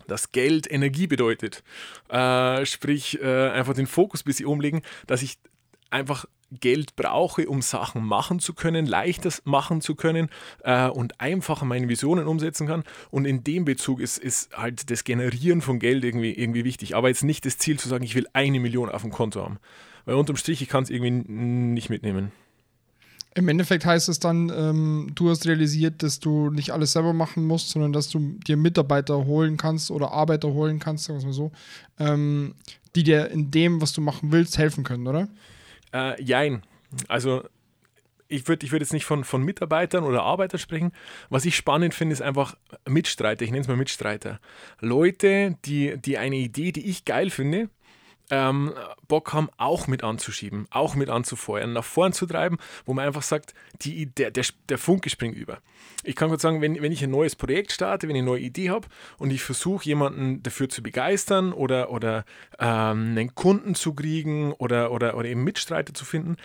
dass 0.08 0.32
Geld 0.32 0.70
Energie 0.70 1.06
bedeutet. 1.06 1.62
Äh, 2.08 2.64
sprich, 2.66 3.20
äh, 3.20 3.50
einfach 3.50 3.74
den 3.74 3.86
Fokus 3.86 4.22
ein 4.22 4.24
bisschen 4.24 4.46
umlegen, 4.46 4.82
dass 5.06 5.22
ich 5.22 5.38
einfach 5.90 6.26
Geld 6.52 6.94
brauche, 6.94 7.48
um 7.48 7.60
Sachen 7.60 8.04
machen 8.04 8.38
zu 8.38 8.54
können, 8.54 8.86
leichter 8.86 9.30
machen 9.44 9.80
zu 9.80 9.96
können 9.96 10.28
äh, 10.62 10.88
und 10.88 11.20
einfacher 11.20 11.64
meine 11.64 11.88
Visionen 11.88 12.26
umsetzen 12.26 12.66
kann. 12.66 12.84
Und 13.10 13.24
in 13.24 13.42
dem 13.42 13.64
Bezug 13.64 14.00
ist, 14.00 14.18
ist 14.18 14.56
halt 14.56 14.90
das 14.90 15.04
Generieren 15.04 15.60
von 15.60 15.78
Geld 15.78 16.04
irgendwie, 16.04 16.32
irgendwie 16.32 16.64
wichtig. 16.64 16.94
Aber 16.94 17.08
jetzt 17.08 17.24
nicht 17.24 17.44
das 17.46 17.58
Ziel 17.58 17.78
zu 17.78 17.88
sagen, 17.88 18.04
ich 18.04 18.14
will 18.14 18.28
eine 18.32 18.60
Million 18.60 18.88
auf 18.88 19.02
dem 19.02 19.10
Konto 19.10 19.42
haben. 19.42 19.58
Weil 20.04 20.14
unterm 20.14 20.36
Strich, 20.36 20.62
ich 20.62 20.68
kann 20.68 20.84
es 20.84 20.90
irgendwie 20.90 21.10
nicht 21.10 21.90
mitnehmen. 21.90 22.30
Im 23.36 23.48
Endeffekt 23.48 23.84
heißt 23.84 24.08
es 24.08 24.18
dann, 24.18 24.48
ähm, 24.48 25.12
du 25.14 25.28
hast 25.28 25.46
realisiert, 25.46 26.02
dass 26.02 26.20
du 26.20 26.48
nicht 26.48 26.70
alles 26.70 26.92
selber 26.92 27.12
machen 27.12 27.44
musst, 27.44 27.68
sondern 27.68 27.92
dass 27.92 28.08
du 28.08 28.18
dir 28.46 28.56
Mitarbeiter 28.56 29.26
holen 29.26 29.58
kannst 29.58 29.90
oder 29.90 30.10
Arbeiter 30.10 30.54
holen 30.54 30.78
kannst, 30.78 31.04
sagen 31.04 31.18
wir 31.20 31.26
mal 31.26 31.32
so, 31.34 31.52
ähm, 31.98 32.54
die 32.94 33.02
dir 33.02 33.30
in 33.30 33.50
dem, 33.50 33.82
was 33.82 33.92
du 33.92 34.00
machen 34.00 34.32
willst, 34.32 34.56
helfen 34.56 34.84
können, 34.84 35.06
oder? 35.06 35.28
Äh, 35.92 36.22
jein. 36.22 36.62
Also 37.08 37.42
ich 38.26 38.48
würde 38.48 38.64
ich 38.64 38.72
würd 38.72 38.80
jetzt 38.80 38.94
nicht 38.94 39.04
von, 39.04 39.22
von 39.22 39.42
Mitarbeitern 39.42 40.04
oder 40.04 40.22
Arbeitern 40.22 40.58
sprechen. 40.58 40.92
Was 41.28 41.44
ich 41.44 41.56
spannend 41.56 41.92
finde, 41.92 42.14
ist 42.14 42.22
einfach 42.22 42.56
Mitstreiter. 42.88 43.44
Ich 43.44 43.50
nenne 43.50 43.60
es 43.60 43.68
mal 43.68 43.76
Mitstreiter. 43.76 44.40
Leute, 44.80 45.58
die, 45.66 45.98
die 45.98 46.16
eine 46.16 46.36
Idee, 46.36 46.72
die 46.72 46.88
ich 46.88 47.04
geil 47.04 47.28
finde, 47.28 47.68
ähm, 48.30 48.72
Bock 49.08 49.32
haben, 49.32 49.48
auch 49.56 49.86
mit 49.86 50.02
anzuschieben, 50.02 50.66
auch 50.70 50.94
mit 50.94 51.08
anzufeuern, 51.08 51.72
nach 51.72 51.84
vorn 51.84 52.12
zu 52.12 52.26
treiben, 52.26 52.58
wo 52.84 52.94
man 52.94 53.06
einfach 53.06 53.22
sagt, 53.22 53.54
die, 53.82 54.06
der, 54.06 54.30
der, 54.30 54.44
der 54.68 54.78
Funke 54.78 55.10
springt 55.10 55.36
über. 55.36 55.58
Ich 56.04 56.16
kann 56.16 56.28
kurz 56.28 56.42
sagen, 56.42 56.60
wenn, 56.60 56.80
wenn 56.80 56.92
ich 56.92 57.02
ein 57.02 57.10
neues 57.10 57.36
Projekt 57.36 57.72
starte, 57.72 58.08
wenn 58.08 58.16
ich 58.16 58.22
eine 58.22 58.30
neue 58.30 58.40
Idee 58.40 58.70
habe 58.70 58.88
und 59.18 59.30
ich 59.30 59.42
versuche, 59.42 59.84
jemanden 59.84 60.42
dafür 60.42 60.68
zu 60.68 60.82
begeistern 60.82 61.52
oder, 61.52 61.90
oder 61.90 62.24
ähm, 62.58 63.16
einen 63.16 63.34
Kunden 63.34 63.74
zu 63.74 63.94
kriegen 63.94 64.52
oder, 64.52 64.90
oder, 64.92 65.16
oder 65.16 65.28
eben 65.28 65.44
Mitstreiter 65.44 65.94
zu 65.94 66.04
finden, 66.04 66.36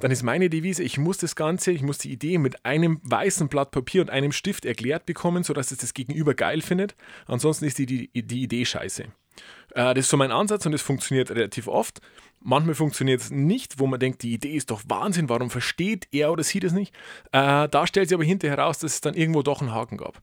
dann 0.00 0.10
ist 0.12 0.22
meine 0.22 0.48
Devise, 0.48 0.82
ich 0.82 0.98
muss 0.98 1.18
das 1.18 1.34
Ganze, 1.34 1.72
ich 1.72 1.82
muss 1.82 1.98
die 1.98 2.12
Idee 2.12 2.38
mit 2.38 2.64
einem 2.64 3.00
weißen 3.02 3.48
Blatt 3.48 3.72
Papier 3.72 4.00
und 4.00 4.10
einem 4.10 4.32
Stift 4.32 4.64
erklärt 4.64 5.06
bekommen, 5.06 5.42
sodass 5.42 5.72
es 5.72 5.78
das 5.78 5.94
Gegenüber 5.94 6.34
geil 6.34 6.62
findet. 6.62 6.94
Ansonsten 7.26 7.64
ist 7.64 7.78
die, 7.78 7.86
die, 7.86 8.08
die 8.14 8.42
Idee 8.42 8.64
scheiße. 8.64 9.06
Äh, 9.74 9.94
das 9.94 10.04
ist 10.04 10.10
so 10.10 10.16
mein 10.16 10.32
Ansatz 10.32 10.66
und 10.66 10.72
das 10.72 10.82
funktioniert 10.82 11.30
relativ 11.30 11.68
oft. 11.68 12.00
Manchmal 12.40 12.74
funktioniert 12.74 13.20
es 13.20 13.30
nicht, 13.30 13.80
wo 13.80 13.86
man 13.86 13.98
denkt, 13.98 14.22
die 14.22 14.32
Idee 14.32 14.54
ist 14.54 14.70
doch 14.70 14.82
Wahnsinn, 14.86 15.28
warum 15.28 15.50
versteht 15.50 16.06
er 16.12 16.30
oder 16.30 16.44
sie 16.44 16.60
das 16.60 16.72
nicht? 16.72 16.94
Äh, 17.32 17.68
da 17.68 17.86
stellt 17.86 18.08
sich 18.08 18.14
aber 18.14 18.24
hinterher 18.24 18.56
heraus, 18.56 18.78
dass 18.78 18.94
es 18.94 19.00
dann 19.00 19.14
irgendwo 19.14 19.42
doch 19.42 19.60
einen 19.60 19.74
Haken 19.74 19.96
gab. 19.96 20.22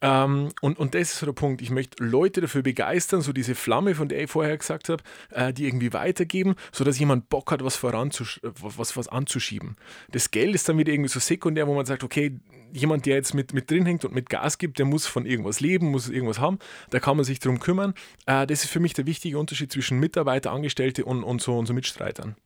Ähm, 0.00 0.50
und, 0.60 0.78
und 0.78 0.94
das 0.94 1.12
ist 1.12 1.18
so 1.18 1.26
der 1.26 1.32
Punkt. 1.32 1.60
Ich 1.60 1.70
möchte 1.70 2.02
Leute 2.02 2.40
dafür 2.40 2.62
begeistern, 2.62 3.20
so 3.20 3.32
diese 3.32 3.54
Flamme, 3.54 3.94
von 3.94 4.08
der 4.08 4.22
ich 4.22 4.30
vorher 4.30 4.56
gesagt 4.56 4.88
habe, 4.88 5.02
äh, 5.30 5.52
die 5.52 5.66
irgendwie 5.66 5.92
weitergeben, 5.92 6.54
sodass 6.72 6.98
jemand 6.98 7.28
Bock 7.28 7.50
hat, 7.50 7.64
was, 7.64 7.76
voranzusch 7.76 8.40
was, 8.42 8.96
was 8.96 9.08
anzuschieben. 9.08 9.76
Das 10.10 10.30
Geld 10.30 10.54
ist 10.54 10.68
dann 10.68 10.78
wieder 10.78 10.92
irgendwie 10.92 11.10
so 11.10 11.20
sekundär, 11.20 11.66
wo 11.66 11.74
man 11.74 11.86
sagt, 11.86 12.04
okay, 12.04 12.38
jemand, 12.72 13.06
der 13.06 13.16
jetzt 13.16 13.34
mit, 13.34 13.54
mit 13.54 13.70
drin 13.70 13.86
hängt 13.86 14.04
und 14.04 14.14
mit 14.14 14.28
Gas 14.28 14.58
gibt, 14.58 14.78
der 14.78 14.86
muss 14.86 15.06
von 15.06 15.26
irgendwas 15.26 15.60
leben, 15.60 15.90
muss 15.90 16.08
irgendwas 16.08 16.38
haben, 16.38 16.58
da 16.90 17.00
kann 17.00 17.16
man 17.16 17.24
sich 17.24 17.40
darum 17.40 17.58
kümmern. 17.58 17.94
Äh, 18.26 18.46
das 18.46 18.64
ist 18.64 18.70
für 18.70 18.80
mich 18.80 18.94
der 18.94 19.06
wichtige 19.06 19.38
Unterschied 19.38 19.72
zwischen 19.72 19.98
Mitarbeiter, 19.98 20.52
Angestellte 20.52 21.04
und, 21.04 21.24
und, 21.24 21.42
so, 21.42 21.58
und 21.58 21.66
so 21.66 21.74
Mitstreitern. 21.74 22.36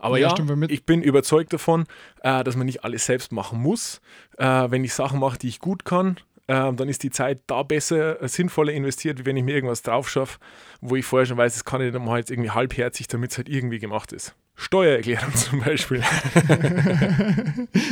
Aber 0.00 0.18
ja, 0.18 0.34
ja 0.34 0.56
ich 0.68 0.86
bin 0.86 1.02
überzeugt 1.02 1.52
davon, 1.52 1.84
äh, 2.22 2.42
dass 2.42 2.56
man 2.56 2.66
nicht 2.66 2.84
alles 2.84 3.06
selbst 3.06 3.32
machen 3.32 3.60
muss. 3.60 4.00
Äh, 4.38 4.70
wenn 4.70 4.82
ich 4.82 4.94
Sachen 4.94 5.20
mache, 5.20 5.38
die 5.38 5.48
ich 5.48 5.60
gut 5.60 5.84
kann, 5.84 6.16
ähm, 6.50 6.76
dann 6.76 6.88
ist 6.88 7.04
die 7.04 7.10
Zeit 7.10 7.42
da 7.46 7.62
besser, 7.62 8.20
äh, 8.20 8.26
sinnvoller 8.28 8.72
investiert, 8.72 9.20
wie 9.20 9.24
wenn 9.24 9.36
ich 9.36 9.44
mir 9.44 9.54
irgendwas 9.54 9.82
drauf 9.82 10.10
schaffe, 10.10 10.40
wo 10.80 10.96
ich 10.96 11.04
vorher 11.04 11.24
schon 11.24 11.36
weiß, 11.36 11.54
das 11.54 11.64
kann 11.64 11.80
ich 11.80 11.92
dann 11.92 12.04
mal 12.04 12.18
jetzt 12.18 12.32
irgendwie 12.32 12.50
halbherzig, 12.50 13.06
damit 13.06 13.30
es 13.30 13.36
halt 13.36 13.48
irgendwie 13.48 13.78
gemacht 13.78 14.12
ist. 14.12 14.34
Steuererklärung 14.56 15.32
zum 15.36 15.60
Beispiel. 15.60 16.02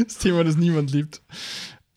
das 0.05 0.19
Thema, 0.19 0.43
das 0.43 0.57
niemand 0.57 0.91
liebt. 0.91 1.23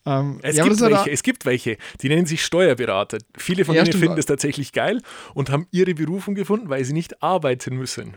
Ähm, 0.06 0.38
es, 0.44 0.58
ja, 0.58 0.64
gibt 0.64 0.80
welche, 0.82 1.10
es 1.10 1.24
gibt 1.24 1.46
welche, 1.48 1.78
die 2.02 2.10
nennen 2.10 2.28
sich 2.28 2.46
Steuerberater. 2.46 3.18
Viele 3.36 3.66
von 3.66 3.74
ja, 3.74 3.84
ihnen 3.84 3.94
finden 3.94 4.16
das 4.16 4.28
tatsächlich 4.28 4.72
geil 4.72 5.02
und 5.34 5.50
haben 5.50 5.66
ihre 5.72 5.96
Berufung 5.96 6.36
gefunden, 6.36 6.70
weil 6.70 6.86
sie 6.86 6.94
nicht 6.94 7.24
arbeiten 7.24 7.76
müssen. 7.76 8.14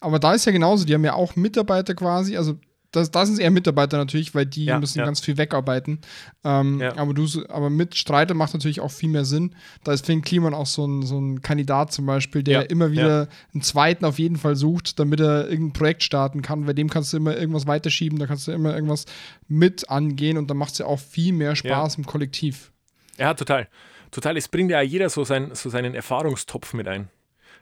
Aber 0.00 0.18
da 0.18 0.34
ist 0.34 0.44
ja 0.44 0.50
genauso, 0.50 0.84
die 0.84 0.94
haben 0.94 1.04
ja 1.04 1.14
auch 1.14 1.36
Mitarbeiter 1.36 1.94
quasi, 1.94 2.36
also 2.36 2.58
das, 2.96 3.10
das 3.10 3.28
sind 3.28 3.38
eher 3.38 3.50
Mitarbeiter 3.50 3.98
natürlich, 3.98 4.34
weil 4.34 4.46
die 4.46 4.64
ja, 4.64 4.80
müssen 4.80 4.98
ja. 4.98 5.04
ganz 5.04 5.20
viel 5.20 5.36
wegarbeiten. 5.36 6.00
Ähm, 6.44 6.80
ja. 6.80 6.96
aber, 6.96 7.14
du, 7.14 7.26
aber 7.48 7.70
mit 7.70 7.94
Streiter 7.94 8.34
macht 8.34 8.54
natürlich 8.54 8.80
auch 8.80 8.90
viel 8.90 9.10
mehr 9.10 9.24
Sinn. 9.24 9.54
Da 9.84 9.92
ist 9.92 10.06
Finn 10.06 10.22
Kliman 10.22 10.54
auch 10.54 10.66
so 10.66 10.86
ein, 10.86 11.02
so 11.02 11.18
ein 11.18 11.42
Kandidat 11.42 11.92
zum 11.92 12.06
Beispiel, 12.06 12.42
der 12.42 12.70
immer 12.70 12.90
wieder 12.90 13.28
einen 13.52 13.62
zweiten 13.62 14.04
auf 14.04 14.18
jeden 14.18 14.36
Fall 14.36 14.56
sucht, 14.56 14.98
damit 14.98 15.20
er 15.20 15.48
irgendein 15.48 15.74
Projekt 15.74 16.02
starten 16.02 16.42
kann. 16.42 16.64
Bei 16.64 16.72
dem 16.72 16.88
kannst 16.88 17.12
du 17.12 17.18
immer 17.18 17.36
irgendwas 17.36 17.66
weiterschieben, 17.66 18.18
da 18.18 18.26
kannst 18.26 18.48
du 18.48 18.52
immer 18.52 18.74
irgendwas 18.74 19.04
mit 19.48 19.90
angehen 19.90 20.38
und 20.38 20.48
dann 20.48 20.56
macht 20.56 20.72
es 20.72 20.78
ja 20.78 20.86
auch 20.86 21.00
viel 21.00 21.32
mehr 21.32 21.54
Spaß 21.54 21.96
im 21.96 22.06
Kollektiv. 22.06 22.72
Ja, 23.18 23.34
total. 23.34 23.68
Total. 24.10 24.36
Es 24.36 24.48
bringt 24.48 24.70
ja 24.70 24.80
jeder 24.80 25.10
so, 25.10 25.24
sein, 25.24 25.50
so 25.54 25.68
seinen 25.68 25.94
Erfahrungstopf 25.94 26.74
mit 26.74 26.88
ein. 26.88 27.08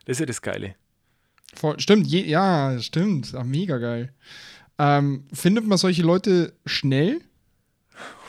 Das 0.04 0.16
ist 0.16 0.20
ja 0.20 0.26
das 0.26 0.42
Geile. 0.42 0.74
Voll, 1.54 1.78
stimmt, 1.78 2.06
je, 2.06 2.22
ja, 2.22 2.78
stimmt. 2.80 3.34
Ach, 3.36 3.44
mega 3.44 3.78
geil. 3.78 4.12
Ähm, 4.78 5.24
findet 5.32 5.66
man 5.66 5.78
solche 5.78 6.02
Leute 6.02 6.52
schnell? 6.66 7.20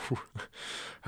Puh. 0.08 0.16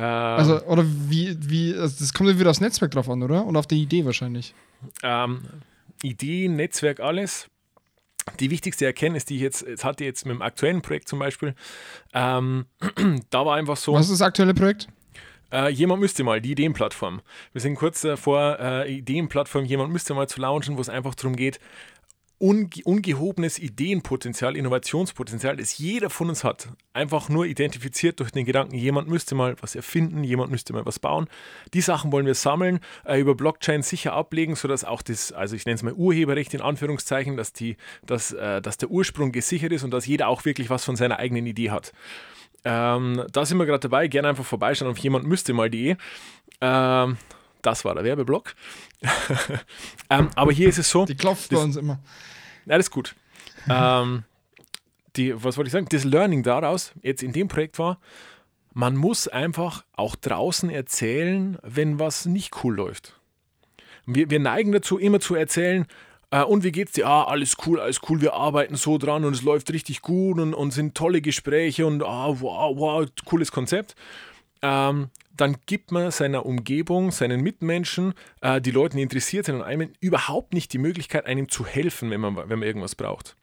Also, 0.01 0.63
oder 0.67 0.85
wie, 0.87 1.37
wie, 1.41 1.75
also 1.75 1.97
das 1.99 2.15
kommt 2.15 2.31
ja 2.31 2.39
wieder 2.39 2.51
aufs 2.51 2.61
Netzwerk 2.61 2.93
drauf 2.93 3.11
an, 3.11 3.21
oder? 3.21 3.45
Und 3.45 3.57
auf 3.57 3.67
die 3.67 3.83
Idee 3.83 4.05
wahrscheinlich. 4.05 4.55
Ähm, 5.03 5.41
Idee, 6.05 6.47
Netzwerk, 6.47 7.01
alles. 7.01 7.49
Die 8.39 8.51
wichtigste 8.51 8.85
Erkenntnis, 8.85 9.25
die 9.25 9.35
ich 9.35 9.41
jetzt, 9.41 9.67
jetzt 9.67 9.83
hatte, 9.83 10.05
jetzt 10.05 10.25
mit 10.25 10.37
dem 10.37 10.43
aktuellen 10.43 10.83
Projekt 10.83 11.09
zum 11.09 11.19
Beispiel, 11.19 11.57
ähm, 12.15 12.67
da 13.31 13.45
war 13.45 13.57
einfach 13.57 13.77
so. 13.77 13.95
Was 13.95 14.07
ist 14.09 14.21
das 14.21 14.23
aktuelle 14.23 14.55
Projekt? 14.55 14.87
Äh, 15.51 15.71
jemand 15.71 16.01
müsste 16.01 16.25
mal, 16.25 16.41
die 16.41 16.53
Ideenplattform. 16.53 17.23
Wir 17.53 17.61
sind 17.61 17.75
kurz 17.75 18.03
davor, 18.03 18.59
äh, 18.61 18.99
Ideenplattform, 18.99 19.65
jemand 19.65 19.93
müsste 19.93 20.15
mal 20.15 20.29
zu 20.29 20.41
launchen, 20.41 20.77
wo 20.77 20.81
es 20.81 20.91
einfach 20.91 21.15
darum 21.15 21.37
geht, 21.37 21.59
unge 22.39 22.69
ungehobenes 22.85 23.59
Ideenpotenzial, 23.59 24.57
Innovationspotenzial, 24.57 25.57
das 25.57 25.79
jeder 25.79 26.09
von 26.09 26.29
uns 26.29 26.45
hat. 26.45 26.69
Einfach 26.93 27.29
nur 27.29 27.47
identifiziert 27.47 28.21
durch 28.21 28.31
den 28.31 28.45
Gedanken, 28.45 28.77
jemand 28.77 29.09
müsste 29.09 29.35
mal 29.35 29.57
was 29.61 29.75
erfinden, 29.75 30.23
jemand 30.23 30.51
müsste 30.51 30.73
mal 30.73 30.87
was 30.87 30.99
bauen. 30.99 31.29
Die 31.75 31.81
Sachen 31.81 32.13
wollen 32.13 32.27
wir 32.27 32.35
sammeln, 32.35 32.81
äh, 33.05 33.21
über 33.21 33.35
Blockchain 33.35 33.83
sicher 33.83 34.13
ablegen, 34.13 34.55
sodass 34.55 34.85
auch 34.85 35.03
das, 35.03 35.33
also 35.33 35.57
ich 35.57 35.67
nenne 35.67 35.77
es 35.77 35.83
mal 35.83 35.93
Urheberrecht 35.93 36.55
in 36.55 36.61
Anführungszeichen, 36.61 37.37
dass, 37.37 37.53
die, 37.53 37.77
dass, 38.07 38.33
äh, 38.33 38.63
dass 38.63 38.77
der 38.77 38.91
Ursprung 38.91 39.33
gesichert 39.33 39.73
ist 39.73 39.83
und 39.83 39.91
dass 39.91 40.07
jeder 40.07 40.29
auch 40.29 40.45
wirklich 40.45 40.71
was 40.71 40.85
von 40.85 40.97
seiner 40.97 41.19
eigenen 41.19 41.47
Idee 41.47 41.71
hat. 41.71 41.93
Ähm, 42.65 43.25
da 43.33 43.45
sind 43.45 43.59
wir 43.59 43.67
gerade 43.67 43.81
dabei, 43.81 44.09
gerne 44.09 44.29
einfach 44.29 44.45
vorbeischauen 44.45 44.91
auf 44.91 44.99
jemand 44.99 45.27
müsste 45.27 45.53
mal 45.53 45.71
die. 45.71 45.97
Ähm, 46.61 47.17
das 47.63 47.85
war 47.85 47.95
der 47.95 48.05
Werbeblock. 48.05 48.55
ähm, 50.11 50.31
aber 50.35 50.53
hier 50.53 50.69
ist 50.69 50.79
es 50.79 50.91
so. 50.91 51.05
Die 51.05 51.17
klopft 51.17 51.51
bei 51.51 51.59
uns 51.59 51.77
immer. 51.77 51.99
Ja, 52.67 52.77
das 52.77 52.87
ist 52.87 52.91
gut. 52.91 53.15
ähm, 53.69 54.25
die, 55.17 55.35
was 55.43 55.57
wollte 55.57 55.69
ich 55.69 55.73
sagen? 55.73 55.87
Das 55.91 56.05
Learning 56.05 56.43
daraus, 56.43 56.93
jetzt 57.03 57.23
in 57.23 57.33
dem 57.33 57.49
Projekt 57.49 57.79
war, 57.79 57.99
man 58.73 58.97
muss 58.97 59.27
einfach 59.27 59.85
auch 59.95 60.15
draußen 60.15 60.71
erzählen, 60.71 61.59
wenn 61.63 61.99
was 61.99 62.27
nicht 62.27 62.63
cool 62.63 62.77
läuft. 62.77 63.19
Wir, 64.07 64.31
wir 64.31 64.41
neigen 64.41 64.73
dazu, 64.73 64.99
immer 64.99 65.21
zu 65.21 65.35
erzählen, 65.35 65.87
äh, 66.31 66.43
und 66.43 66.65
wie 66.65 66.73
geht's 66.73 66.93
dir? 66.93 67.07
Ah, 67.07 67.25
alles 67.25 67.57
cool, 67.67 67.81
alles 67.81 68.01
cool, 68.09 68.21
wir 68.21 68.35
arbeiten 68.35 68.77
so 68.77 68.99
dran 68.99 69.25
und 69.25 69.35
es 69.35 69.43
läuft 69.43 69.73
richtig 69.73 70.03
gut 70.03 70.39
und, 70.39 70.55
und 70.55 70.71
sind 70.73 70.95
tolle 70.95 71.21
Gespräche 71.21 71.87
und 71.87 72.03
ah, 72.03 72.29
wow, 72.41 72.77
wow, 72.77 73.07
cooles 73.25 73.53
Konzept. 73.53 73.95
Ähm, 74.63 75.11
dann 75.37 75.57
gibt 75.67 75.93
man 75.93 76.11
seiner 76.11 76.45
Umgebung, 76.45 77.11
seinen 77.13 77.41
Mitmenschen, 77.41 78.15
äh, 78.41 78.61
die 78.61 78.73
Leute, 78.73 78.97
die 78.97 79.03
interessiert 79.03 79.47
sind 79.47 79.57
an 79.57 79.63
einem, 79.63 79.93
überhaupt 80.01 80.53
nicht 80.53 80.73
die 80.73 80.79
Möglichkeit, 80.79 81.27
einem 81.27 81.49
zu 81.49 81.65
helfen, 81.65 82.11
wenn 82.11 82.21
man, 82.21 82.37
wenn 82.37 82.59
man 82.59 82.63
irgendwas 82.63 82.95
braucht. 82.95 83.37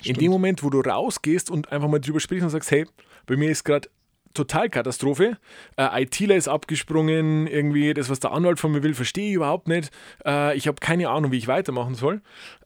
Stimmt. 0.00 0.18
In 0.18 0.24
dem 0.24 0.32
Moment, 0.32 0.62
wo 0.62 0.70
du 0.70 0.80
rausgehst 0.80 1.50
und 1.50 1.72
einfach 1.72 1.88
mal 1.88 2.00
drüber 2.00 2.20
sprichst 2.20 2.44
und 2.44 2.50
sagst, 2.50 2.70
hey, 2.70 2.86
bei 3.26 3.36
mir 3.36 3.50
ist 3.50 3.64
gerade 3.64 3.88
Totalkatastrophe. 4.34 5.38
Äh, 5.76 6.02
ITler 6.02 6.36
ist 6.36 6.48
abgesprungen, 6.48 7.46
irgendwie 7.46 7.94
das, 7.94 8.10
was 8.10 8.20
der 8.20 8.32
Anwalt 8.32 8.60
von 8.60 8.72
mir 8.72 8.82
will, 8.82 8.94
verstehe 8.94 9.28
ich 9.28 9.34
überhaupt 9.34 9.68
nicht. 9.68 9.90
Äh, 10.24 10.56
ich 10.56 10.68
habe 10.68 10.76
keine 10.80 11.08
Ahnung, 11.08 11.32
wie 11.32 11.38
ich 11.38 11.48
weitermachen 11.48 11.94
soll. 11.94 12.20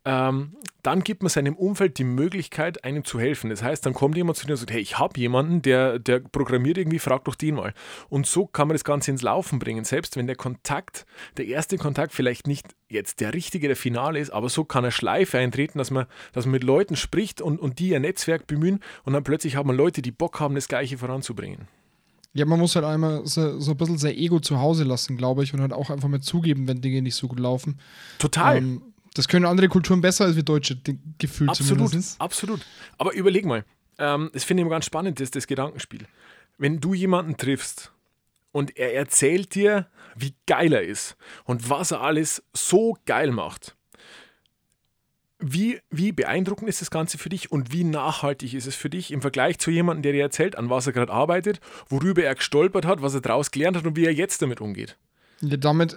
Ähm, 0.05 0.57
dann 0.83 1.05
gibt 1.05 1.23
man 1.23 1.31
seinem 1.31 1.55
Umfeld 1.55 1.99
die 1.99 2.05
Möglichkeit, 2.05 2.85
einem 2.85 3.05
zu 3.05 3.21
helfen. 3.21 3.51
Das 3.51 3.63
heißt, 3.63 3.87
dann 3.87 3.95
kommt 3.95 4.17
jemand 4.17 4.37
zu 4.37 4.47
dir 4.47 4.53
und 4.53 4.59
sagt, 4.59 4.73
hey, 4.73 4.81
ich 4.81 4.99
habe 4.99 5.19
jemanden, 5.19 5.63
der, 5.63 5.99
der 5.99 6.19
programmiert 6.19 6.77
irgendwie, 6.77 6.99
frag 6.99 7.25
doch 7.25 7.37
den 7.37 7.55
mal. 7.55 7.73
Und 8.09 8.27
so 8.27 8.47
kann 8.47 8.69
man 8.69 8.75
das 8.75 8.83
Ganze 8.83 9.13
ins 9.13 9.23
Laufen 9.23 9.59
bringen, 9.59 9.85
selbst 9.85 10.17
wenn 10.17 10.27
der 10.27 10.37
Kontakt, 10.37 11.07
der 11.37 11.47
erste 11.47 11.79
Kontakt 11.79 12.13
vielleicht 12.13 12.47
nicht 12.47 12.67
jetzt 12.89 13.21
der 13.21 13.33
richtige, 13.33 13.69
der 13.69 13.77
Finale 13.77 14.19
ist, 14.19 14.31
aber 14.31 14.49
so 14.49 14.65
kann 14.65 14.85
eine 14.85 14.93
Schleife 14.93 15.39
eintreten, 15.39 15.79
dass 15.79 15.91
man, 15.91 16.07
dass 16.33 16.47
man 16.47 16.53
mit 16.53 16.65
Leuten 16.65 16.97
spricht 16.97 17.41
und, 17.41 17.59
und 17.59 17.79
die 17.79 17.89
ihr 17.91 18.01
Netzwerk 18.01 18.47
bemühen 18.47 18.81
und 19.05 19.13
dann 19.13 19.25
plötzlich 19.25 19.57
hat 19.57 19.65
man 19.65 19.77
Leute, 19.77 20.03
die 20.03 20.11
Bock 20.11 20.41
haben, 20.41 20.55
das 20.57 20.69
Gleiche 20.69 20.99
voranzubringen. 20.99 21.69
Ja, 22.35 22.47
man 22.47 22.59
muss 22.59 22.75
halt 22.75 22.87
einmal 22.87 23.27
so, 23.27 23.61
so 23.61 23.73
ein 23.73 23.77
bisschen 23.77 23.99
sein 23.99 24.17
Ego 24.17 24.41
zu 24.41 24.59
Hause 24.59 24.85
lassen, 24.85 25.17
glaube 25.17 25.45
ich, 25.45 25.53
und 25.53 25.61
halt 25.61 25.73
auch 25.73 25.91
einfach 25.91 26.09
mal 26.09 26.21
zugeben, 26.21 26.67
wenn 26.67 26.81
Dinge 26.81 27.03
nicht 27.03 27.15
so 27.15 27.29
gut 27.29 27.39
laufen. 27.39 27.79
Total. 28.19 28.57
Ähm, 28.57 28.83
das 29.15 29.29
können 29.29 29.45
andere 29.45 29.69
Kulturen 29.69 30.01
besser 30.01 30.25
als 30.25 30.37
wir 30.37 30.43
Deutsche, 30.43 30.79
gefühlt 31.19 31.51
absolut, 31.51 31.89
zumindest. 31.89 32.21
Absolut. 32.21 32.61
Aber 32.99 33.13
überleg 33.13 33.45
mal, 33.45 33.65
ähm, 33.99 34.31
das 34.33 34.45
finde 34.45 34.61
ich 34.61 34.67
immer 34.67 34.75
ganz 34.75 34.87
spannend, 34.87 35.21
das, 35.21 35.31
das 35.31 35.47
Gedankenspiel. 35.47 36.07
Wenn 36.59 36.81
du 36.81 36.95
jemanden 36.95 37.37
triffst 37.37 37.93
und 38.53 38.77
er 38.77 38.95
erzählt 38.95 39.55
dir, 39.55 39.87
wie 40.17 40.35
geil 40.47 40.73
er 40.73 40.83
ist 40.83 41.17
und 41.45 41.69
was 41.69 41.91
er 41.91 42.01
alles 42.01 42.43
so 42.53 42.97
geil 43.07 43.31
macht, 43.31 43.77
wie, 45.45 45.81
wie 45.91 46.13
beeindruckend 46.13 46.69
ist 46.69 46.81
das 46.81 46.91
Ganze 46.91 47.19
für 47.19 47.29
dich 47.29 47.51
und 47.51 47.73
wie 47.73 47.83
nachhaltig 47.83 48.55
ist 48.55 48.67
es 48.67 48.77
für 48.77 48.89
dich 48.89 49.11
im 49.11 49.21
Vergleich 49.21 49.59
zu 49.59 49.71
jemandem, 49.73 50.03
der 50.03 50.13
dir 50.13 50.23
erzählt, 50.23 50.57
an 50.57 50.71
was 50.71 50.87
er 50.87 50.93
gerade 50.93 51.13
arbeitet, 51.13 51.61
worüber 51.89 52.23
er 52.23 52.35
gestolpert 52.37 52.87
hat, 52.87 53.03
was 53.03 53.15
er 53.15 53.23
daraus 53.23 53.51
gelernt 53.51 53.77
hat 53.77 53.85
und 53.85 53.97
wie 53.97 54.05
er 54.05 54.15
jetzt 54.15 54.41
damit 54.41 54.61
umgeht? 54.61 54.97
Ja, 55.41 55.57
damit 55.57 55.97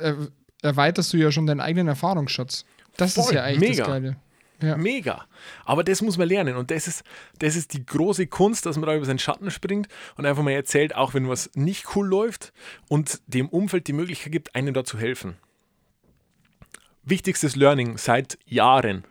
erweiterst 0.63 1.13
du 1.13 1.17
ja 1.17 1.31
schon 1.31 1.45
deinen 1.45 1.59
eigenen 1.59 1.87
Erfahrungsschatz. 1.87 2.65
Das 2.97 3.13
Voll, 3.13 3.25
ist 3.25 3.31
ja 3.31 3.43
eigentlich 3.43 3.69
mega. 3.71 3.83
das 3.83 3.87
Geile. 3.87 4.15
Ja. 4.61 4.77
Mega. 4.77 5.25
Aber 5.65 5.83
das 5.83 6.01
muss 6.01 6.17
man 6.17 6.29
lernen. 6.29 6.55
Und 6.55 6.71
das 6.71 6.87
ist, 6.87 7.03
das 7.39 7.55
ist 7.55 7.73
die 7.73 7.85
große 7.85 8.27
Kunst, 8.27 8.65
dass 8.65 8.77
man 8.77 8.87
da 8.87 8.95
über 8.95 9.05
seinen 9.05 9.19
Schatten 9.19 9.51
springt 9.51 9.87
und 10.15 10.25
einfach 10.25 10.43
mal 10.43 10.51
erzählt, 10.51 10.95
auch 10.95 11.13
wenn 11.13 11.27
was 11.27 11.49
nicht 11.55 11.95
cool 11.95 12.07
läuft 12.07 12.53
und 12.87 13.21
dem 13.27 13.49
Umfeld 13.49 13.87
die 13.87 13.93
Möglichkeit 13.93 14.31
gibt, 14.31 14.55
einem 14.55 14.73
da 14.73 14.83
zu 14.83 14.97
helfen. 14.97 15.35
Wichtigstes 17.03 17.55
Learning 17.55 17.97
seit 17.97 18.39
Jahren. 18.45 19.03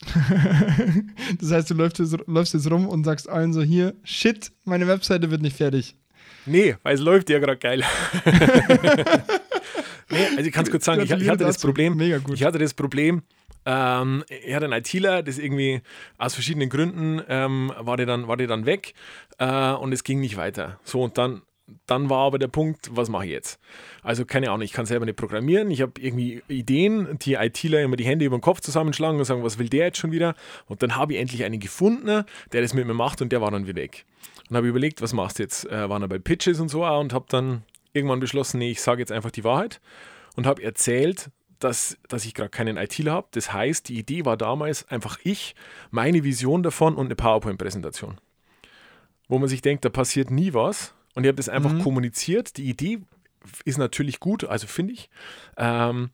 das 1.40 1.50
heißt, 1.50 1.70
du 1.70 1.74
läufst 1.74 1.98
jetzt, 1.98 2.16
läufst 2.26 2.54
jetzt 2.54 2.70
rum 2.70 2.86
und 2.86 3.04
sagst 3.04 3.28
allen 3.28 3.52
so: 3.52 3.62
Hier, 3.62 3.94
shit, 4.04 4.52
meine 4.64 4.86
Webseite 4.86 5.30
wird 5.30 5.42
nicht 5.42 5.56
fertig. 5.56 5.96
Nee, 6.46 6.76
weil 6.82 6.94
es 6.94 7.00
läuft 7.00 7.28
ja 7.30 7.40
gerade 7.40 7.58
geil. 7.58 7.82
nee, 10.10 10.26
also 10.36 10.40
ich 10.40 10.52
kann 10.52 10.64
es 10.64 10.70
kurz 10.70 10.84
sagen, 10.84 11.02
ich, 11.02 11.10
ich, 11.10 11.28
hatte 11.28 11.44
das 11.44 11.58
Problem, 11.58 12.00
ich 12.00 12.44
hatte 12.44 12.58
das 12.58 12.74
Problem, 12.74 13.22
ähm, 13.66 14.24
ich 14.28 14.54
hatte 14.54 14.64
einen 14.64 14.78
ITler, 14.78 15.22
das 15.22 15.38
irgendwie 15.38 15.82
aus 16.16 16.34
verschiedenen 16.34 16.70
Gründen 16.70 17.20
ähm, 17.28 17.72
war, 17.78 17.96
der 17.96 18.06
dann, 18.06 18.28
war 18.28 18.36
der 18.36 18.46
dann 18.46 18.66
weg 18.66 18.94
äh, 19.38 19.72
und 19.72 19.92
es 19.92 20.04
ging 20.04 20.20
nicht 20.20 20.36
weiter. 20.36 20.80
So, 20.84 21.02
und 21.02 21.18
dann, 21.18 21.42
dann 21.86 22.08
war 22.08 22.26
aber 22.26 22.38
der 22.38 22.48
Punkt, 22.48 22.90
was 22.92 23.10
mache 23.10 23.26
ich 23.26 23.32
jetzt? 23.32 23.60
Also 24.02 24.24
keine 24.24 24.48
Ahnung, 24.48 24.62
ich 24.62 24.72
kann 24.72 24.86
selber 24.86 25.04
nicht 25.04 25.16
programmieren, 25.16 25.70
ich 25.70 25.82
habe 25.82 25.92
irgendwie 26.00 26.42
Ideen, 26.48 27.18
die 27.20 27.34
ITler 27.34 27.82
immer 27.82 27.96
die 27.96 28.06
Hände 28.06 28.24
über 28.24 28.38
den 28.38 28.42
Kopf 28.42 28.60
zusammenschlagen 28.60 29.18
und 29.18 29.24
sagen, 29.26 29.44
was 29.44 29.58
will 29.58 29.68
der 29.68 29.86
jetzt 29.86 29.98
schon 29.98 30.12
wieder? 30.12 30.34
Und 30.66 30.82
dann 30.82 30.96
habe 30.96 31.12
ich 31.12 31.20
endlich 31.20 31.44
einen 31.44 31.60
gefunden, 31.60 32.24
der 32.52 32.62
das 32.62 32.72
mit 32.72 32.86
mir 32.86 32.94
macht 32.94 33.20
und 33.20 33.32
der 33.32 33.40
war 33.40 33.50
dann 33.50 33.66
wieder 33.66 33.82
weg. 33.82 34.06
Und 34.48 34.56
habe 34.56 34.66
überlegt, 34.66 35.02
was 35.02 35.12
machst 35.12 35.38
du 35.38 35.42
jetzt? 35.42 35.66
Äh, 35.66 35.90
waren 35.90 36.00
er 36.00 36.08
bei 36.08 36.18
Pitches 36.18 36.58
und 36.58 36.68
so 36.68 36.86
und 36.86 37.12
habe 37.12 37.26
dann 37.28 37.64
irgendwann 37.92 38.20
beschlossen, 38.20 38.58
nee, 38.58 38.70
ich 38.70 38.80
sage 38.80 39.00
jetzt 39.00 39.12
einfach 39.12 39.30
die 39.30 39.44
Wahrheit 39.44 39.80
und 40.36 40.46
habe 40.46 40.62
erzählt, 40.62 41.30
dass, 41.58 41.98
dass 42.08 42.24
ich 42.24 42.34
gerade 42.34 42.50
keinen 42.50 42.76
ITler 42.76 43.12
habe. 43.12 43.28
Das 43.32 43.52
heißt, 43.52 43.88
die 43.88 43.98
Idee 43.98 44.24
war 44.24 44.36
damals 44.36 44.88
einfach 44.88 45.18
ich, 45.24 45.54
meine 45.90 46.24
Vision 46.24 46.62
davon 46.62 46.94
und 46.94 47.06
eine 47.06 47.16
PowerPoint-Präsentation. 47.16 48.20
Wo 49.28 49.38
man 49.38 49.48
sich 49.48 49.62
denkt, 49.62 49.84
da 49.84 49.88
passiert 49.88 50.30
nie 50.30 50.54
was. 50.54 50.94
Und 51.14 51.24
ich 51.24 51.28
habe 51.28 51.36
das 51.36 51.48
einfach 51.48 51.72
mhm. 51.72 51.82
kommuniziert. 51.82 52.56
Die 52.56 52.68
Idee 52.68 53.00
ist 53.64 53.78
natürlich 53.78 54.20
gut, 54.20 54.44
also 54.44 54.66
finde 54.66 54.94
ich. 54.94 55.10
Ähm, 55.56 56.10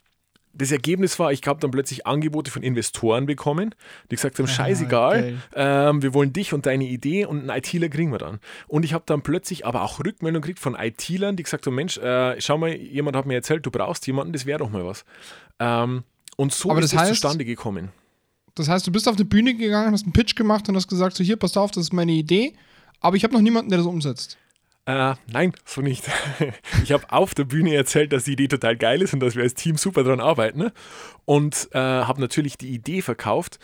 das 0.57 0.71
Ergebnis 0.71 1.19
war, 1.19 1.33
ich 1.33 1.43
habe 1.47 1.61
dann 1.61 1.71
plötzlich 1.71 2.07
Angebote 2.07 2.51
von 2.51 2.63
Investoren 2.63 3.27
bekommen, 3.27 3.75
die 4.11 4.17
gesagt 4.17 4.39
haben, 4.39 4.47
scheißegal, 4.47 5.39
ah, 5.53 5.91
ähm, 5.91 6.03
wir 6.03 6.15
wollen 6.15 6.33
dich 6.33 6.53
und 6.55 6.67
deine 6.67 6.85
Idee 6.85 7.27
und 7.27 7.41
einen 7.41 7.59
ITler 7.59 7.89
kriegen 7.89 8.13
wir 8.13 8.19
dann. 8.19 8.39
Und 8.69 8.85
ich 8.85 8.95
habe 8.95 9.05
dann 9.07 9.23
plötzlich 9.23 9.67
aber 9.67 9.83
auch 9.83 9.99
Rückmeldung 9.99 10.43
gekriegt 10.43 10.61
von 10.61 10.75
ITlern, 10.75 11.37
die 11.37 11.43
gesagt 11.43 11.67
haben, 11.67 11.75
Mensch, 11.75 11.99
äh, 11.99 12.41
schau 12.41 12.59
mal, 12.59 12.75
jemand 12.75 13.17
hat 13.17 13.27
mir 13.27 13.35
erzählt, 13.35 13.67
du 13.67 13.71
brauchst 13.71 14.07
jemanden, 14.07 14.33
das 14.33 14.47
wäre 14.47 14.61
doch 14.61 14.71
mal 14.71 14.85
was. 14.87 15.05
Ähm, 15.59 16.05
und 16.37 16.53
so 16.53 16.71
aber 16.71 16.81
ist 16.81 16.93
das 16.93 17.01
heißt, 17.01 17.15
zustande 17.15 17.45
gekommen. 17.45 17.91
Das 18.55 18.69
heißt, 18.69 18.87
du 18.87 18.93
bist 18.93 19.09
auf 19.09 19.17
eine 19.17 19.25
Bühne 19.25 19.55
gegangen, 19.55 19.93
hast 19.93 20.05
einen 20.05 20.13
Pitch 20.13 20.37
gemacht 20.37 20.69
und 20.69 20.77
hast 20.77 20.89
gesagt, 20.89 21.17
so 21.17 21.25
hier, 21.25 21.37
passt 21.37 21.59
auf, 21.59 21.73
das 21.73 21.85
ist 21.85 21.93
meine 21.93 22.13
Idee, 22.13 22.55
aber 23.01 23.17
ich 23.17 23.25
habe 23.25 23.35
noch 23.35 23.41
niemanden, 23.41 23.71
der 23.71 23.79
das 23.79 23.87
umsetzt. 23.87 24.39
Äh, 24.87 25.15
nein, 25.33 25.53
so 25.65 25.81
nicht. 25.81 26.05
Ich 26.83 26.93
habe 26.93 27.11
auf 27.11 27.35
der 27.35 27.45
Bühne 27.45 27.75
erzählt, 27.75 28.13
dass 28.13 28.25
die 28.25 28.33
Idee 28.33 28.49
total 28.49 28.77
geil 28.77 29.01
ist 29.01 29.15
und 29.15 29.21
dass 29.21 29.35
wir 29.35 29.43
als 29.43 29.55
Team 29.55 29.79
super 29.79 30.05
dran 30.05 30.21
arbeiten. 30.21 30.59
Ne? 30.59 30.73
Und 31.25 31.71
äh, 31.73 31.79
habe 31.79 32.21
natürlich 32.21 32.59
die 32.59 32.69
Idee 32.69 33.01
verkauft 33.01 33.59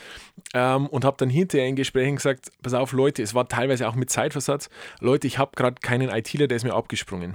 ähm, 0.55 0.87
und 0.87 1.05
habe 1.05 1.19
dann 1.19 1.29
hinterher 1.29 1.69
in 1.69 1.77
Gesprächen 1.77 2.17
gesagt: 2.17 2.51
Pass 2.63 2.73
auf, 2.73 2.93
Leute, 2.93 3.23
es 3.23 3.35
war 3.35 3.47
teilweise 3.49 3.87
auch 3.89 3.95
mit 3.95 4.09
Zeitversatz. 4.09 4.71
Leute, 5.01 5.27
ich 5.27 5.37
habe 5.37 5.51
gerade 5.55 5.77
keinen 5.83 6.09
ITler, 6.09 6.47
der 6.47 6.57
ist 6.57 6.65
mir 6.65 6.75
abgesprungen. 6.75 7.35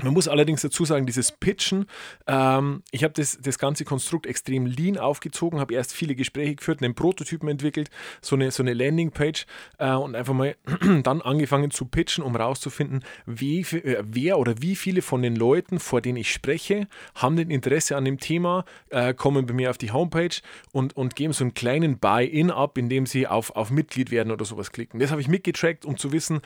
Man 0.00 0.14
muss 0.14 0.26
allerdings 0.26 0.62
dazu 0.62 0.84
sagen, 0.84 1.06
dieses 1.06 1.32
Pitchen, 1.32 1.86
ähm, 2.26 2.82
ich 2.90 3.04
habe 3.04 3.14
das, 3.14 3.38
das 3.40 3.58
ganze 3.58 3.84
Konstrukt 3.84 4.26
extrem 4.26 4.66
lean 4.66 4.98
aufgezogen, 4.98 5.60
habe 5.60 5.74
erst 5.74 5.92
viele 5.92 6.14
Gespräche 6.14 6.56
geführt, 6.56 6.82
einen 6.82 6.94
Prototypen 6.94 7.48
entwickelt, 7.48 7.90
so 8.20 8.34
eine, 8.34 8.50
so 8.50 8.62
eine 8.62 8.74
Landingpage 8.74 9.46
äh, 9.78 9.92
und 9.92 10.16
einfach 10.16 10.34
mal 10.34 10.56
dann 11.02 11.22
angefangen 11.22 11.70
zu 11.70 11.84
pitchen, 11.84 12.24
um 12.24 12.34
rauszufinden, 12.34 13.04
wie, 13.26 13.60
äh, 13.60 14.02
wer 14.04 14.38
oder 14.38 14.60
wie 14.60 14.76
viele 14.76 15.02
von 15.02 15.22
den 15.22 15.36
Leuten, 15.36 15.78
vor 15.78 16.00
denen 16.00 16.16
ich 16.16 16.32
spreche, 16.32 16.88
haben 17.14 17.36
denn 17.36 17.50
Interesse 17.50 17.96
an 17.96 18.04
dem 18.04 18.18
Thema, 18.18 18.64
äh, 18.90 19.14
kommen 19.14 19.46
bei 19.46 19.54
mir 19.54 19.70
auf 19.70 19.78
die 19.78 19.92
Homepage 19.92 20.40
und, 20.72 20.96
und 20.96 21.16
geben 21.16 21.32
so 21.32 21.44
einen 21.44 21.54
kleinen 21.54 21.98
Buy-in 21.98 22.50
ab, 22.50 22.78
indem 22.78 23.06
sie 23.06 23.26
auf, 23.26 23.54
auf 23.54 23.70
Mitglied 23.70 24.10
werden 24.10 24.32
oder 24.32 24.44
sowas 24.44 24.72
klicken. 24.72 25.00
Das 25.00 25.10
habe 25.10 25.20
ich 25.20 25.28
mitgetrackt, 25.28 25.84
um 25.84 25.96
zu 25.96 26.12
wissen, 26.12 26.40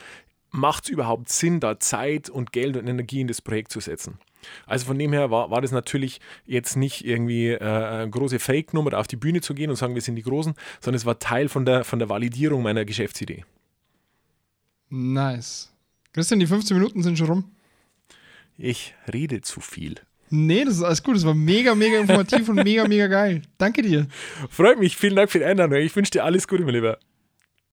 macht 0.51 0.85
es 0.85 0.89
überhaupt 0.89 1.29
Sinn, 1.29 1.59
da 1.59 1.79
Zeit 1.79 2.29
und 2.29 2.51
Geld 2.51 2.77
und 2.77 2.87
Energie 2.87 3.21
in 3.21 3.27
das 3.27 3.41
Projekt 3.41 3.71
zu 3.71 3.79
setzen? 3.79 4.19
Also 4.65 4.85
von 4.85 4.99
dem 4.99 5.13
her 5.13 5.31
war, 5.31 5.49
war 5.51 5.61
das 5.61 5.71
natürlich 5.71 6.19
jetzt 6.45 6.75
nicht 6.75 7.05
irgendwie 7.05 7.49
äh, 7.49 7.59
eine 7.59 8.09
große 8.09 8.39
Fake-Nummer, 8.39 8.97
auf 8.97 9.07
die 9.07 9.15
Bühne 9.15 9.41
zu 9.41 9.53
gehen 9.53 9.69
und 9.69 9.75
sagen, 9.75 9.95
wir 9.95 10.01
sind 10.01 10.15
die 10.15 10.23
Großen, 10.23 10.53
sondern 10.79 10.97
es 10.97 11.05
war 11.05 11.19
Teil 11.19 11.49
von 11.49 11.65
der, 11.65 11.83
von 11.83 11.99
der 11.99 12.09
Validierung 12.09 12.61
meiner 12.61 12.85
Geschäftsidee. 12.85 13.45
Nice. 14.89 15.73
Christian, 16.13 16.39
die 16.39 16.47
15 16.47 16.77
Minuten 16.77 17.03
sind 17.03 17.17
schon 17.17 17.27
rum. 17.27 17.51
Ich 18.57 18.95
rede 19.11 19.41
zu 19.41 19.59
viel. 19.59 19.95
Nee, 20.29 20.65
das 20.65 20.75
ist 20.75 20.83
alles 20.83 21.03
gut. 21.03 21.15
Das 21.15 21.25
war 21.25 21.33
mega, 21.33 21.75
mega 21.75 21.99
informativ 21.99 22.49
und 22.49 22.63
mega, 22.63 22.87
mega 22.87 23.07
geil. 23.07 23.43
Danke 23.57 23.81
dir. 23.81 24.07
Freut 24.49 24.79
mich. 24.79 24.97
Vielen 24.97 25.15
Dank 25.15 25.31
für 25.31 25.39
die 25.39 25.45
Einladung. 25.45 25.77
Ich 25.77 25.95
wünsche 25.95 26.11
dir 26.11 26.23
alles 26.23 26.47
Gute, 26.47 26.63
mein 26.63 26.73
Lieber. 26.73 26.97